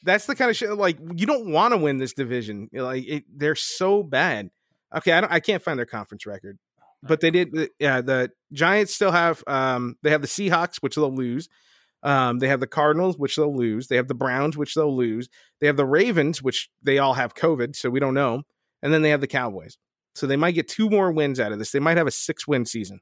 [0.03, 2.69] that's the kind of shit like you don't want to win this division.
[2.73, 4.51] Like it, they're so bad.
[4.95, 5.33] Okay, I don't.
[5.33, 6.59] I can't find their conference record,
[7.03, 7.71] but they did.
[7.79, 9.43] Yeah, the Giants still have.
[9.47, 11.49] Um, they have the Seahawks, which they'll lose.
[12.03, 13.89] Um, they have the Cardinals, which they'll lose.
[13.89, 15.29] They have the Browns, which they'll lose.
[15.61, 18.43] They have the Ravens, which they all have COVID, so we don't know.
[18.83, 19.77] And then they have the Cowboys.
[20.15, 21.71] So they might get two more wins out of this.
[21.73, 23.01] They might have a six win season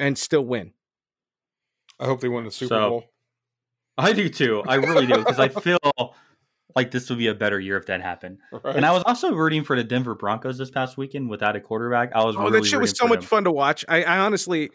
[0.00, 0.72] and still win.
[2.00, 3.04] I hope they win the Super So- Bowl.
[3.96, 4.60] I do too.
[4.66, 5.78] I really do because I feel
[6.74, 8.38] like this would be a better year if that happened.
[8.50, 8.74] Right?
[8.74, 12.10] And I was also rooting for the Denver Broncos this past weekend without a quarterback.
[12.12, 13.28] I was Oh, really that shit was so much them.
[13.28, 13.84] fun to watch.
[13.88, 14.70] I, I honestly,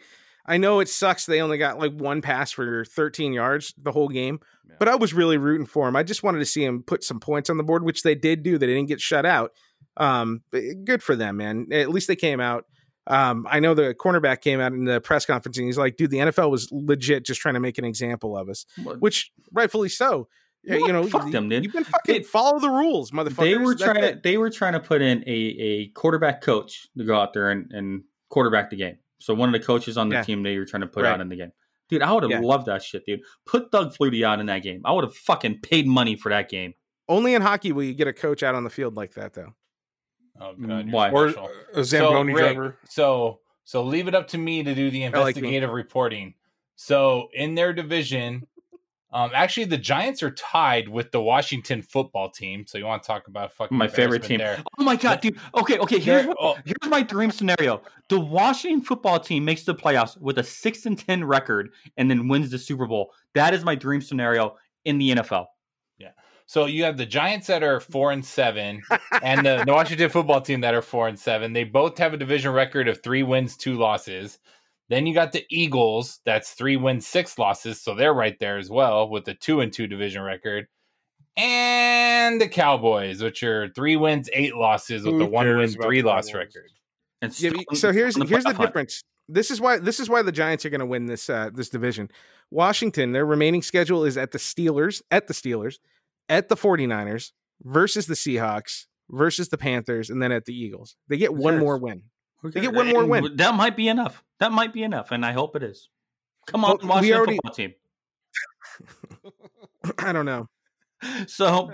[0.50, 1.26] I know it sucks.
[1.26, 4.74] They only got like one pass for 13 yards the whole game, Yeah.
[4.78, 5.96] but I was really rooting for him.
[5.96, 8.42] I just wanted to see him put some points on the board, which they did
[8.42, 8.58] do.
[8.58, 9.52] They didn't get shut out.
[9.96, 10.42] Um,
[10.84, 11.68] good for them, man.
[11.72, 12.64] At least they came out.
[13.06, 16.10] Um, I know the cornerback came out in the press conference and he's like, "Dude,
[16.10, 19.88] the NFL was legit just trying to make an example of us," What- which rightfully
[19.88, 20.28] so.
[20.62, 21.64] Yeah, you know, Fuck you, them, dude.
[21.64, 23.36] You've been fucking They- follow the rules, motherfuckers.
[23.36, 26.88] they were That's trying to they were trying to put in a, a quarterback coach
[26.98, 28.98] to go out there and, and quarterback the game.
[29.20, 30.22] So one of the coaches on the Yeah.
[30.22, 31.12] team you're trying to put Right.
[31.12, 31.52] out in the game.
[31.88, 32.40] Dude, I would have Yeah.
[32.40, 33.20] loved that shit, dude.
[33.46, 34.80] Put Doug Flutie out in that game.
[34.84, 36.74] I would have fucking paid money for that game.
[37.08, 39.54] Only in hockey will you get a coach out on the field like that, though.
[40.40, 41.10] Oh Mm, god, you're why?
[41.10, 41.50] or special.
[41.74, 42.76] a Zamboni Rick, driver.
[42.88, 46.34] So so leave it up to me to do the I like investigative reporting.
[46.76, 48.46] So in their division,
[49.12, 52.64] um, actually the Giants are tied with the Washington football team.
[52.66, 54.38] So you want to talk about fucking My favorite team.
[54.38, 54.62] There.
[54.78, 55.38] Oh my god, dude.
[55.54, 55.98] Okay, okay.
[55.98, 56.56] Here's what, oh.
[56.64, 57.82] here's my dream scenario.
[58.08, 62.28] The Washington football team makes the playoffs with a six and ten record and then
[62.28, 63.12] wins the Super Bowl.
[63.34, 65.46] That is my dream scenario in the NFL.
[65.98, 66.10] Yeah.
[66.46, 68.80] So you have the Giants that are four and seven,
[69.22, 71.52] and the, the Washington football team that are four and seven.
[71.52, 74.38] They both have a division record of three wins, two losses.
[74.90, 78.68] Then you got the Eagles, that's three wins, six losses, so they're right there as
[78.68, 80.66] well with the two and two division record.
[81.36, 86.02] And the Cowboys, which are three wins, eight losses with Who the one win, three
[86.02, 86.34] loss Cowboys?
[86.34, 86.70] record.
[87.22, 88.68] And Yeah, so here's on here's the hunt.
[88.68, 89.02] difference.
[89.28, 91.68] This is why this is why the Giants are going to win this uh, this
[91.68, 92.10] division.
[92.50, 95.78] Washington, their remaining schedule is at the Steelers, at the Steelers,
[96.28, 97.30] at the 49ers
[97.62, 100.96] versus the Seahawks versus the Panthers and then at the Eagles.
[101.08, 101.60] They get one cares?
[101.60, 102.02] more win.
[102.42, 102.76] Who They get cares?
[102.76, 103.36] one more win.
[103.36, 104.22] That might be enough.
[104.38, 105.88] That might be enough, and I hope it is.
[106.46, 107.74] Come on, Well, we Washington already- football team.
[109.98, 110.48] I don't know.
[111.28, 111.72] So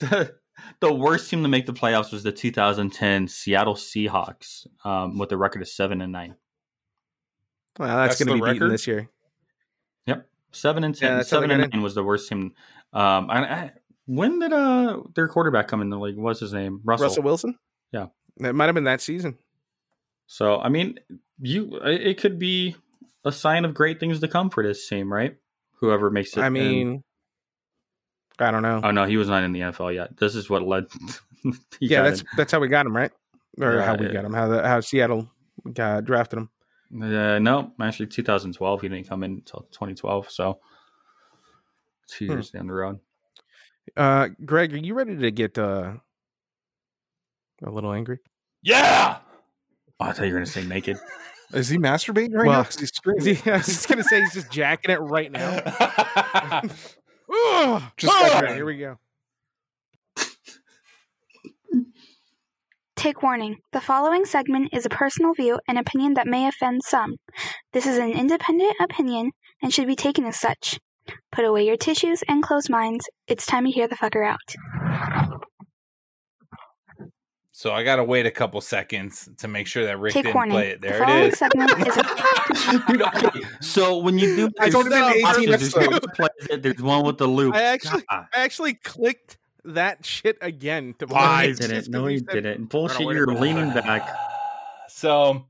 [0.00, 0.34] the
[0.80, 5.36] the worst team to make the playoffs was the 2010 Seattle Seahawks um, with a
[5.36, 6.34] record of seven and nine.
[7.78, 9.08] Well, that's, That's going to the be beaten this year.
[10.06, 11.16] Yep, seven and ten.
[11.18, 11.78] that's how they seven got and in.
[11.78, 12.52] nine was the worst team.
[12.92, 13.70] Um, I, I,
[14.06, 16.16] when did uh their quarterback come in the league?
[16.18, 16.80] What's his name?
[16.84, 17.06] Russell.
[17.06, 17.56] Russell Wilson?
[17.92, 18.06] Yeah.
[18.40, 19.38] It might have been that season.
[20.26, 20.98] So I mean,
[21.40, 22.76] you it it could be
[23.24, 25.36] a sign of great things to come for this team, right?
[25.80, 26.40] Whoever makes it.
[26.40, 27.04] I in- mean,
[28.38, 28.80] I don't know.
[28.82, 30.16] oh no, he was not in the NFL yet.
[30.16, 30.86] This is what led.
[31.80, 33.12] yeah, got that's that's how we got him, right?
[33.60, 34.12] Or Yeah, how we yeah.
[34.12, 35.28] got him, how the, how Seattle
[35.72, 36.50] got drafted him.
[36.92, 37.02] in.
[37.14, 38.80] Uh, no, actually, 2012.
[38.80, 40.30] He didn't come in until 2012.
[40.30, 40.58] So
[42.08, 42.32] two Hmm.
[42.32, 43.00] years down the road.
[43.96, 45.94] Uh, Greg, are you ready to get uh,
[47.64, 48.18] a little angry?
[48.62, 49.18] Yeah.
[50.02, 50.98] Oh, I thought you were going to say naked.
[51.52, 52.64] Is he masturbating right Well, now?
[52.64, 53.36] 'Cause he's screaming.
[53.36, 55.50] He- I was just gonna say he's just jacking it right now.
[57.96, 58.96] Just All got right, here we go.
[62.96, 63.56] Take warning.
[63.72, 67.16] The following segment is a personal view and opinion that may offend some.
[67.72, 69.32] This is an independent opinion
[69.62, 70.78] and should be taken as such.
[71.32, 73.06] Put away your tissues and closed minds.
[73.26, 75.31] It's time to hear the fucker out.
[77.62, 80.52] So I gotta wait a couple seconds to make sure that Rick Take didn't warning.
[80.54, 80.80] play it.
[80.80, 81.38] There it following is.
[81.38, 83.32] segment is a
[83.62, 85.46] So when you do, I there's told him in 18 options.
[85.46, 86.46] There's one episodes.
[86.50, 87.54] it, There's one with the loop.
[87.54, 88.26] I actually- God.
[88.34, 90.96] I actually clicked that shit again.
[90.98, 91.70] To No, he didn't.
[91.70, 92.64] 'cause No, he he didn't.
[92.66, 93.00] Bullshit.
[93.02, 94.08] You're leaning back.
[94.88, 95.46] So,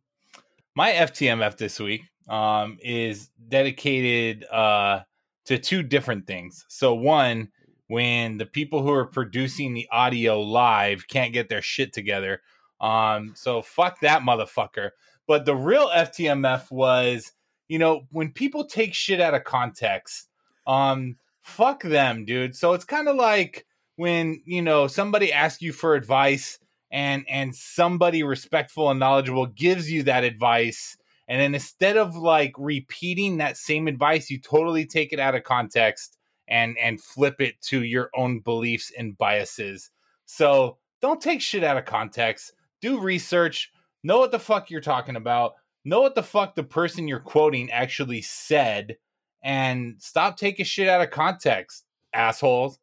[0.77, 5.01] my FTMF this week um, is dedicated uh,
[5.47, 6.65] to two different things.
[6.69, 7.49] So, one,
[7.89, 12.43] when the people who are producing the audio live can't get their shit together.
[12.81, 14.91] Um, so, fuck that motherfucker.
[15.27, 17.33] But the real FTMF was,
[17.69, 20.29] you know, when people take shit out of context,
[20.67, 22.57] um, fuck them, dude.
[22.57, 23.67] So, it's kind of like
[23.97, 26.59] when, you know, somebody asks you for advice
[26.93, 32.53] and and somebody respectful and knowledgeable gives you that advice and then instead of like
[32.59, 36.19] repeating that same advice you totally take it out of context
[36.53, 39.91] and and flip it to your own beliefs and biases.
[40.27, 42.53] So don't take shit out of context.
[42.83, 43.73] Do research.
[44.05, 45.55] Know what the fuck you're talking about.
[45.85, 48.99] Know what the fuck the person you're quoting actually said
[49.43, 52.79] and stop taking shit out of context assholes.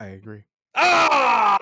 [0.00, 0.44] I agree.
[0.74, 1.58] Ah!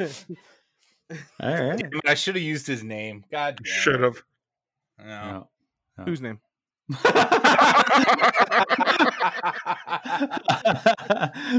[1.40, 1.78] All right.
[1.78, 3.24] Damn I should have used his name.
[3.30, 3.72] God damn.
[3.72, 4.22] Should have.
[4.98, 5.48] No.
[5.98, 6.04] No.
[6.04, 6.40] Whose name?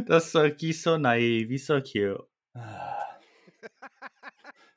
[0.07, 1.49] That's so he's so naive.
[1.49, 2.21] He's so cute.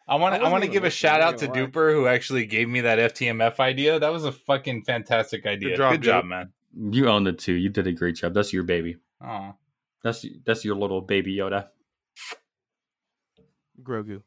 [0.06, 0.44] I want I to.
[0.44, 1.66] I wasn't want to give a shout out to gonna lie.
[1.66, 3.98] Duper who actually gave me that FTMF idea.
[3.98, 5.76] That was a fucking fantastic idea.
[5.76, 6.52] Good job, job, man.
[6.76, 7.54] You owned it too.
[7.54, 8.34] You did a great job.
[8.34, 8.96] That's your baby.
[9.24, 9.54] Oh,
[10.02, 11.68] That's that's your little baby Yoda.
[13.82, 14.22] Grogu.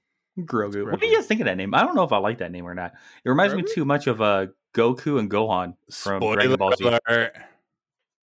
[0.46, 0.90] Grogu.
[0.90, 1.74] What do you guys think of that name?
[1.74, 2.94] I don't know if I like that name or not.
[3.24, 6.84] It reminds me too much of uh, Goku and Gohan from spoiler Dragon Ball Z.
[7.08, 7.36] alert.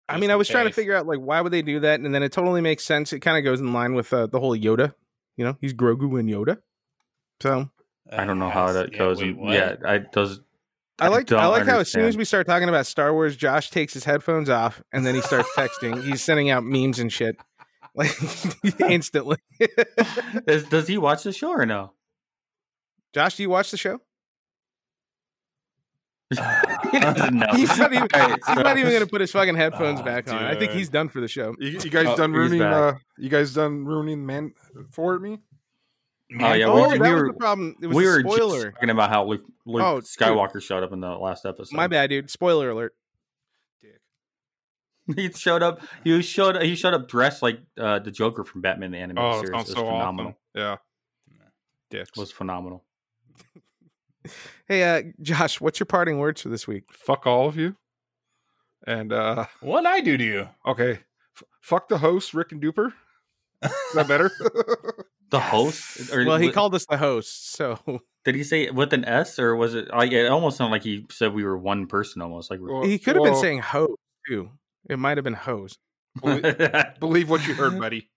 [0.08, 2.00] I mean, I in was trying to figure out like why would they do that,
[2.00, 3.12] and then it totally makes sense.
[3.12, 4.94] It kind of goes in line with uh, the whole Yoda.
[5.36, 6.58] You know, he's Grogu and Yoda.
[7.40, 7.70] So
[8.12, 9.20] I don't know how that Yeah, goes.
[9.20, 10.40] wait, and- yeah, I does.
[11.00, 13.34] I like I, don't like how as soon as we start talking about Star Wars,
[13.34, 16.04] Josh takes his headphones off and then he starts texting.
[16.04, 17.36] He's sending out memes and shit
[17.96, 18.12] like
[18.80, 19.38] instantly.
[20.46, 21.92] Does, does he watch the show or no?
[23.14, 24.00] Josh, do you watch the show?
[26.30, 27.54] he doesn't.
[27.54, 30.28] He's not even, All right, he's so- even gonna put his fucking headphones Oh, back
[30.30, 30.42] on.
[30.42, 31.54] I think he's done for the show.
[31.58, 32.58] You, you guys Oh, done ruining?
[32.60, 32.72] back.
[32.94, 34.52] Uh, you guys done ruining man
[34.90, 35.38] for me?
[36.40, 37.76] Oh, yeah, oh, we- that we was were- the problem.
[37.80, 38.70] It was we a were just spoiler.
[38.72, 40.04] talking about how Luke, Luke Oh, dude.
[40.08, 41.76] Skywalker showed up in the last episode.
[41.76, 42.30] My bad, dude.
[42.30, 42.94] Spoiler alert.
[43.80, 44.00] Dick.
[45.16, 45.82] He showed up.
[46.02, 46.60] He showed.
[46.62, 49.50] He showed up dressed like uh, the Joker from Batman the animated Oh, series.
[49.50, 50.30] sounds It was so phenomenal.
[50.30, 50.36] awesome.
[50.54, 50.76] Yeah.
[51.90, 52.10] Dicks.
[52.10, 52.82] It was phenomenal.
[54.66, 56.84] Hey, uh, Josh, what's your parting words for this week?
[56.90, 57.76] Fuck all of you.
[58.86, 60.48] And uh What I do to you?
[60.66, 60.92] okay,
[61.36, 62.92] F- fuck the host, Rick and Duper.
[63.62, 64.30] Is that better?
[65.30, 67.78] The host, or Well, he wa- called us the host, so
[68.24, 69.88] Did he say it with an S, or was it?
[69.88, 72.60] Like, it almost sounded like he said we were one person, almost like.
[72.60, 73.96] We're, he could have been saying hose
[74.28, 74.50] too.
[74.88, 75.76] It might have been hose.
[76.22, 78.10] Believe what you heard, buddy.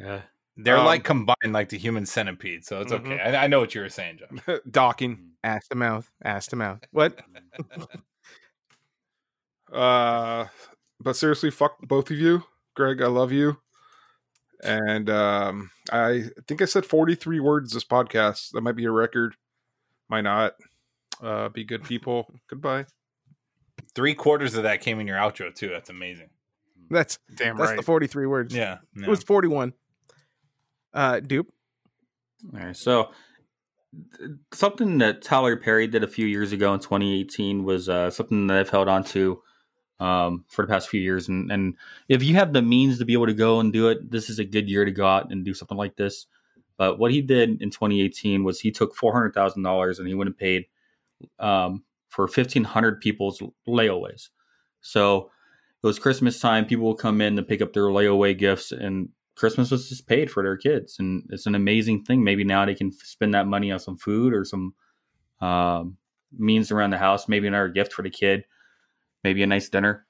[0.00, 0.22] yeah.
[0.62, 2.64] They're Um, like combined, like the human centipede.
[2.64, 3.18] So it's okay.
[3.18, 4.58] I, I know what you were saying, Josh.
[4.70, 5.30] Docking.
[5.42, 6.10] Ass to mouth.
[6.22, 6.80] Ass to mouth.
[6.92, 7.18] What?
[9.72, 10.46] Uh,
[11.00, 12.42] but seriously, fuck both of you,
[12.74, 13.00] Greg.
[13.00, 13.56] I love you.
[14.62, 18.50] And um, I think I said 43 words this podcast.
[18.52, 19.36] That might be a record.
[20.08, 20.54] Might not.
[21.22, 22.26] Uh, be good people.
[22.50, 22.86] Goodbye.
[23.94, 25.68] Three quarters of that came in your outro too.
[25.68, 26.30] That's amazing.
[26.90, 27.76] That's Damn that's right.
[27.76, 28.54] the forty-three words.
[28.54, 28.78] Yeah.
[28.96, 29.72] It was forty-one.
[30.92, 31.52] Uh, dupe.
[32.52, 32.76] All right.
[32.76, 33.10] So
[34.18, 38.46] th- something that Tyler Perry did a few years ago in 2018 was uh, something
[38.46, 39.42] that I've held on to
[40.00, 41.28] um, for the past few years.
[41.28, 41.76] And, and
[42.08, 44.38] if you have the means to be able to go and do it, this is
[44.38, 46.26] a good year to go out and do something like this.
[46.76, 50.64] But what he did in 2018 was he took $400,000 and he went and paid
[51.38, 54.30] um, for 1,500 people's layaways.
[54.80, 55.30] So
[55.82, 56.64] it was Christmas time.
[56.64, 59.10] People will come in to pick up their layaway gifts, and
[59.40, 62.22] Christmas was just paid for their kids, and it's an amazing thing.
[62.22, 64.74] Maybe now they can spend that money on some food or some
[65.40, 65.96] um,
[66.30, 67.26] means around the house.
[67.26, 68.44] Maybe another gift for the kid,
[69.24, 70.04] maybe a nice dinner.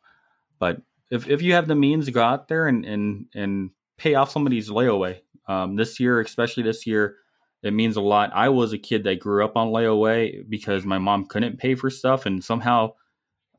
[0.58, 4.32] But if if you have the means go out there and and and pay off
[4.32, 7.14] somebody's layaway, um, this year, especially this year,
[7.62, 8.32] it means a lot.
[8.34, 11.88] I was a kid that grew up on layaway because my mom couldn't pay for
[11.88, 12.94] stuff, and somehow.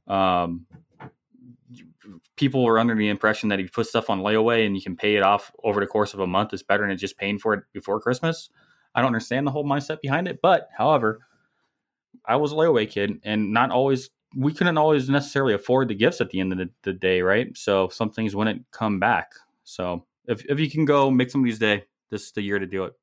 [0.06, 0.66] Um,
[2.36, 4.96] people were under the impression that if you put stuff on layaway and you can
[4.96, 7.54] pay it off over the course of a month is better than just paying for
[7.54, 8.50] it before Christmas.
[8.94, 11.20] I don't understand the whole mindset behind it, but however,
[12.26, 16.22] I was a layaway kid and not always we couldn't always necessarily afford the gifts
[16.22, 17.56] at the end of the, the day, right?
[17.58, 19.32] So some things wouldn't come back.
[19.64, 22.86] So if if you can go make somebody's day, this is the year to do
[22.86, 22.94] it.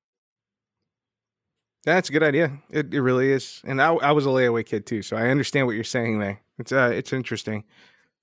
[1.85, 2.59] That's a good idea.
[2.71, 3.63] It, it really is.
[3.65, 6.41] And I, I was a layaway kid too, so I understand what you're saying there.
[6.59, 7.65] It's uh, it's interesting.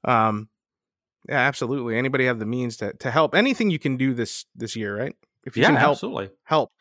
[0.04, 0.50] Um,
[1.28, 1.98] yeah, absolutely.
[1.98, 3.36] Anybody have the means to to help?
[3.36, 5.16] Anything you can do this this year, right?
[5.46, 6.30] If you Yeah, can help, absolutely.
[6.44, 6.72] help.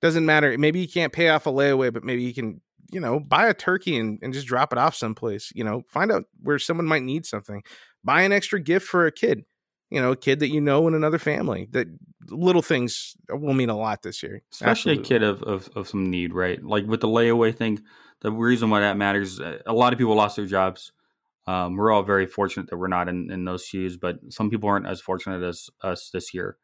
[0.00, 0.56] Doesn't matter.
[0.58, 2.60] Maybe you can't pay off a layaway, but maybe you can,
[2.92, 5.50] you know, buy a turkey and, and just drop it off someplace.
[5.54, 7.62] You know, find out where someone might need something.
[8.04, 9.44] Buy an extra gift for a kid.
[9.90, 11.68] You know, a kid that you know in another family.
[11.70, 11.86] That
[12.28, 14.42] little things will mean a lot this year.
[14.52, 15.02] especially Absolutely.
[15.02, 16.62] a kid of, of, of some need, right?
[16.62, 17.82] Like with the layaway thing,
[18.20, 20.92] the reason why that matters, uh, a lot of people lost their jobs.
[21.46, 24.68] Um, we're all very fortunate that we're not in, in those shoes, but some people
[24.68, 26.56] aren't as fortunate as us this year.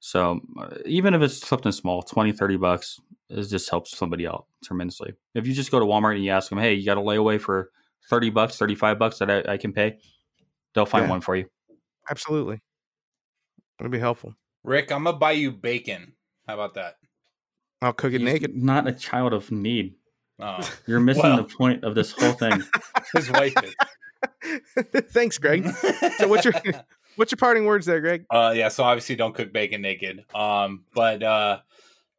[0.00, 2.98] So uh, even if it's something small, 20, 30 bucks,
[3.30, 5.14] it just helps somebody out tremendously.
[5.34, 7.40] If you just go to Walmart and you ask them, hey, you got a layaway
[7.40, 7.70] for
[8.10, 9.98] 30 bucks, 35 bucks that I, I can pay,
[10.74, 11.10] they'll find Yeah.
[11.10, 11.46] one for you.
[12.10, 12.60] Absolutely.
[13.80, 14.34] It'll be helpful.
[14.64, 16.14] Rick, I'm gonna buy you bacon.
[16.46, 16.96] How about that?
[17.82, 18.56] I'll cook it He's naked.
[18.56, 19.94] not a child of need.
[20.40, 21.36] Oh, You're missing Well.
[21.38, 22.62] the point of this whole thing.
[23.14, 23.74] his wife is.
[25.10, 25.68] Thanks, Greg.
[26.18, 26.54] So what's your
[27.16, 28.24] what's your parting words there, Greg?
[28.30, 28.68] Uh, yeah.
[28.68, 30.24] So obviously, don't cook bacon naked.
[30.34, 31.58] Um, but uh,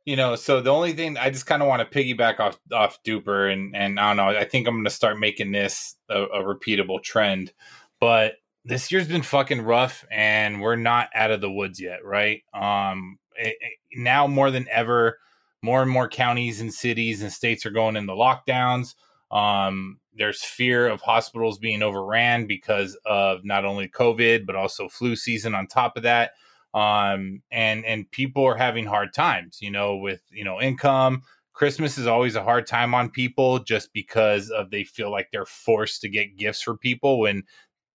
[0.05, 3.01] you know, so the only thing I just kind of want to piggyback off off
[3.03, 4.39] Duper, and and I don't know.
[4.39, 7.51] I think I'm going to start making this a, a repeatable trend.
[7.99, 8.33] But
[8.63, 12.41] this year's been fucking rough, and we're not out of the woods yet, right?
[12.53, 15.17] Um, it, it- now more than ever,
[15.63, 18.93] more and more counties and cities and states are going into lockdowns.
[19.31, 25.15] Um, there's fear of hospitals being overran because of not only COVID but also flu
[25.15, 26.31] season on top of that.
[26.73, 31.23] Um, and and people are having hard times, you know, with you know income.
[31.53, 35.45] Christmas is always a hard time on people just because of they feel like they're
[35.45, 37.43] forced to get gifts for people when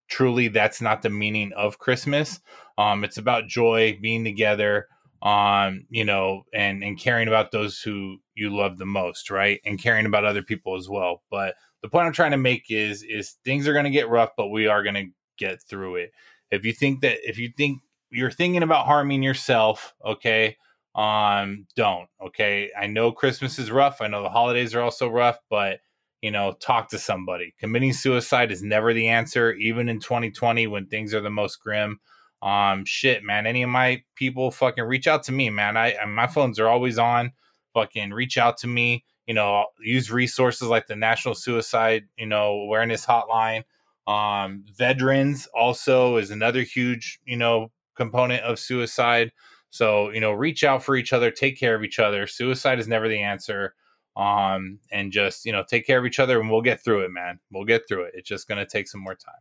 [0.08, 2.40] truly that's not the meaning of Christmas.
[2.76, 4.88] Um, it's about joy, being together,
[5.22, 9.60] um, you know, and and caring about those who you love the most, right?
[9.64, 11.22] And caring about other people as well.
[11.30, 14.30] But the point I'm trying to make is is things are going to get rough,
[14.36, 15.06] but we are going to
[15.38, 16.12] get through it.
[16.50, 20.56] If you think that if you think you're thinking about harming yourself, okay,
[20.96, 22.08] um, don't.
[22.20, 24.00] Okay, I know Christmas is rough.
[24.00, 25.80] I know the holidays are also rough, but
[26.20, 27.54] you know, talk to somebody.
[27.58, 32.00] Committing suicide is never the answer, even in 2020 when things are the most grim.
[32.42, 33.46] Um, shit, man.
[33.46, 35.76] Any of my people fucking reach out to me, man.
[35.76, 37.32] I, my phones are always on.
[37.72, 39.04] Fucking reach out to me.
[39.26, 43.62] You know, use resources like the National Suicide, you know, Awareness Hotline.
[44.08, 49.30] Um, veterans also is another huge, you know, component of suicide.
[49.70, 52.26] So, you know, reach out for each other, take care of each other.
[52.26, 53.74] Suicide is never the answer.
[54.16, 57.10] Um, and just, you know, take care of each other and we'll get through it,
[57.10, 57.38] man.
[57.52, 58.14] We'll get through it.
[58.16, 59.40] It's just gonna take some more time.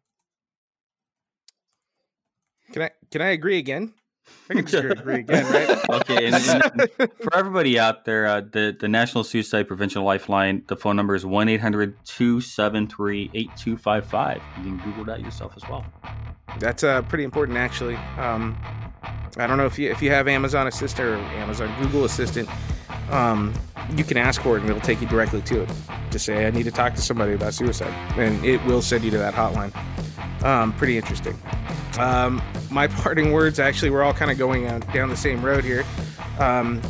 [2.73, 3.93] Can I can I agree again?
[4.49, 5.89] I can just agree again, right?
[6.01, 6.89] Okay, and, and
[7.21, 11.25] for everybody out there, uh, the, the National Suicide Prevention Lifeline, the phone number is
[11.25, 14.41] 1 800 273 8255.
[14.57, 15.85] You can Google that yourself as well.
[16.59, 17.95] That's uh, pretty important, actually.
[18.17, 18.57] Um,
[19.37, 22.49] I don't know if you if you have Amazon Assistant or Amazon Google Assistant,
[23.09, 23.53] um,
[23.95, 25.69] you can ask for it and it'll take you directly to it.
[26.11, 29.11] Just say, "I need to talk to somebody about suicide," and it will send you
[29.11, 29.73] to that hotline.
[30.43, 31.37] Um, pretty interesting.
[31.97, 35.83] Um, my parting words, actually, we're all kind of going down the same road here.
[36.39, 36.81] Um,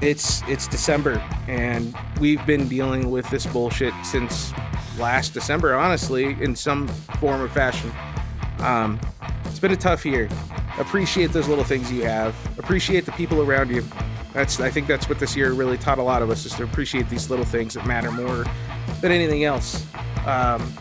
[0.00, 4.52] it's it's December, and we've been dealing with this bullshit since
[4.98, 6.88] last December, honestly, in some
[7.20, 7.90] form or fashion.
[8.58, 9.00] Um,
[9.44, 10.28] it's been a tough year.
[10.78, 12.34] Appreciate those little things you have.
[12.58, 13.84] Appreciate the people around you.
[14.32, 16.64] That's I think that's what this year really taught a lot of us is to
[16.64, 18.44] appreciate these little things that matter more
[19.00, 19.86] than anything else.
[20.26, 20.72] Um,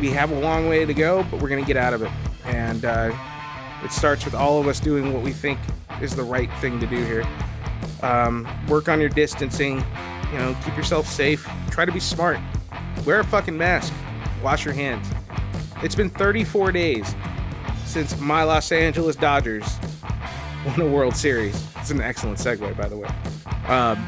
[0.00, 2.10] we have a long way to go, but we're gonna get out of it.
[2.44, 3.12] And uh,
[3.84, 5.58] it starts with all of us doing what we think
[6.00, 7.24] is the right thing to do here.
[8.02, 9.84] Um, work on your distancing.
[10.32, 11.48] You know, keep yourself safe.
[11.70, 12.38] Try to be smart.
[13.04, 13.92] Wear a fucking mask.
[14.42, 15.06] Wash your hands.
[15.82, 17.14] It's been 34 days
[17.84, 19.66] since my Los Angeles Dodgers
[20.66, 21.66] won a World Series.
[21.76, 23.08] It's an excellent segue, by the way.
[23.68, 23.98] Um,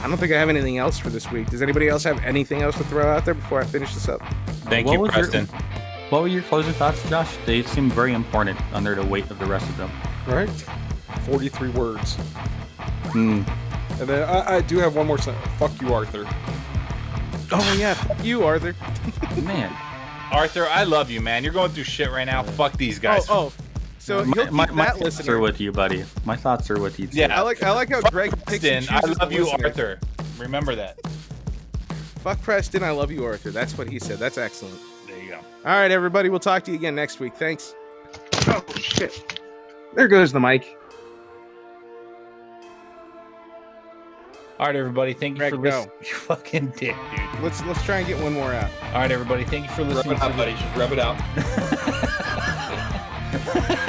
[0.00, 1.48] I don't think I have anything else for this week.
[1.50, 4.20] Does anybody else have anything else to throw out there before I finish this up?
[4.66, 5.48] Thank What you, was your- Preston.
[6.12, 7.38] What were your closing thoughts, Josh?
[7.46, 9.90] They seem very important under the weight of the rest of them.
[10.26, 10.46] Right?
[11.24, 12.16] 43 words.
[13.12, 13.44] Hmm.
[13.98, 15.42] And then I, I do have one more sentence.
[15.58, 16.26] Fuck you, Arthur.
[17.50, 18.76] Oh yeah, fuck you, Arthur.
[19.40, 19.74] Man,
[20.30, 21.44] Arthur, I love you, man.
[21.44, 22.42] You're going through shit right now.
[22.42, 23.24] Fuck these guys.
[23.30, 23.52] Oh, oh.
[23.98, 25.36] So my, you'll keep my, my thoughts listener.
[25.36, 26.04] are with you, buddy.
[26.26, 27.06] My thoughts are with you.
[27.06, 27.20] Too.
[27.20, 27.34] Yeah.
[27.34, 29.66] I like I like how Greg picks and Preston, I love you, listener.
[29.66, 30.00] Arthur.
[30.36, 31.00] Remember that.
[32.20, 33.50] Fuck Preston, I love you, Arthur.
[33.50, 34.18] That's what he said.
[34.18, 34.78] That's excellent.
[35.62, 35.70] There you go.
[35.70, 36.28] All right, everybody.
[36.28, 37.34] We'll talk to you again next week.
[37.34, 37.74] Thanks.
[38.48, 39.40] Oh shit!
[39.94, 40.76] There goes the mic.
[44.58, 45.12] All right, everybody.
[45.12, 45.62] Thank you Greg, for go.
[45.62, 45.90] listening.
[46.00, 47.40] You fucking dick, dude.
[47.42, 48.70] Let's let's try and get one more out.
[48.92, 49.44] All right, everybody.
[49.44, 50.18] Thank you for listening.
[50.18, 50.20] Rub listening.
[50.20, 50.52] it out, buddy.
[50.52, 50.98] Just rub it
[53.78, 53.88] out.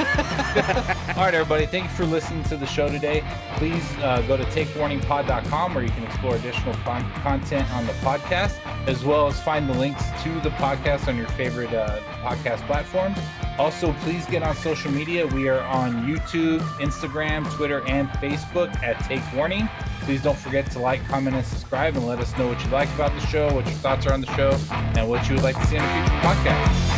[0.54, 1.66] All right, everybody.
[1.66, 3.24] Thank you for listening to the show today.
[3.56, 8.64] Please uh, go to takewarningpod.com where you can explore additional con- content on the podcast,
[8.86, 13.12] as well as find the links to the podcast on your favorite uh, podcast platform.
[13.58, 15.26] Also, please get on social media.
[15.26, 19.68] We are on YouTube, Instagram, Twitter, and Facebook at Take Warning.
[20.02, 22.94] Please don't forget to like, comment, and subscribe, and let us know what you like
[22.94, 25.56] about the show, what your thoughts are on the show, and what you would like
[25.56, 26.94] to see in a future podcast.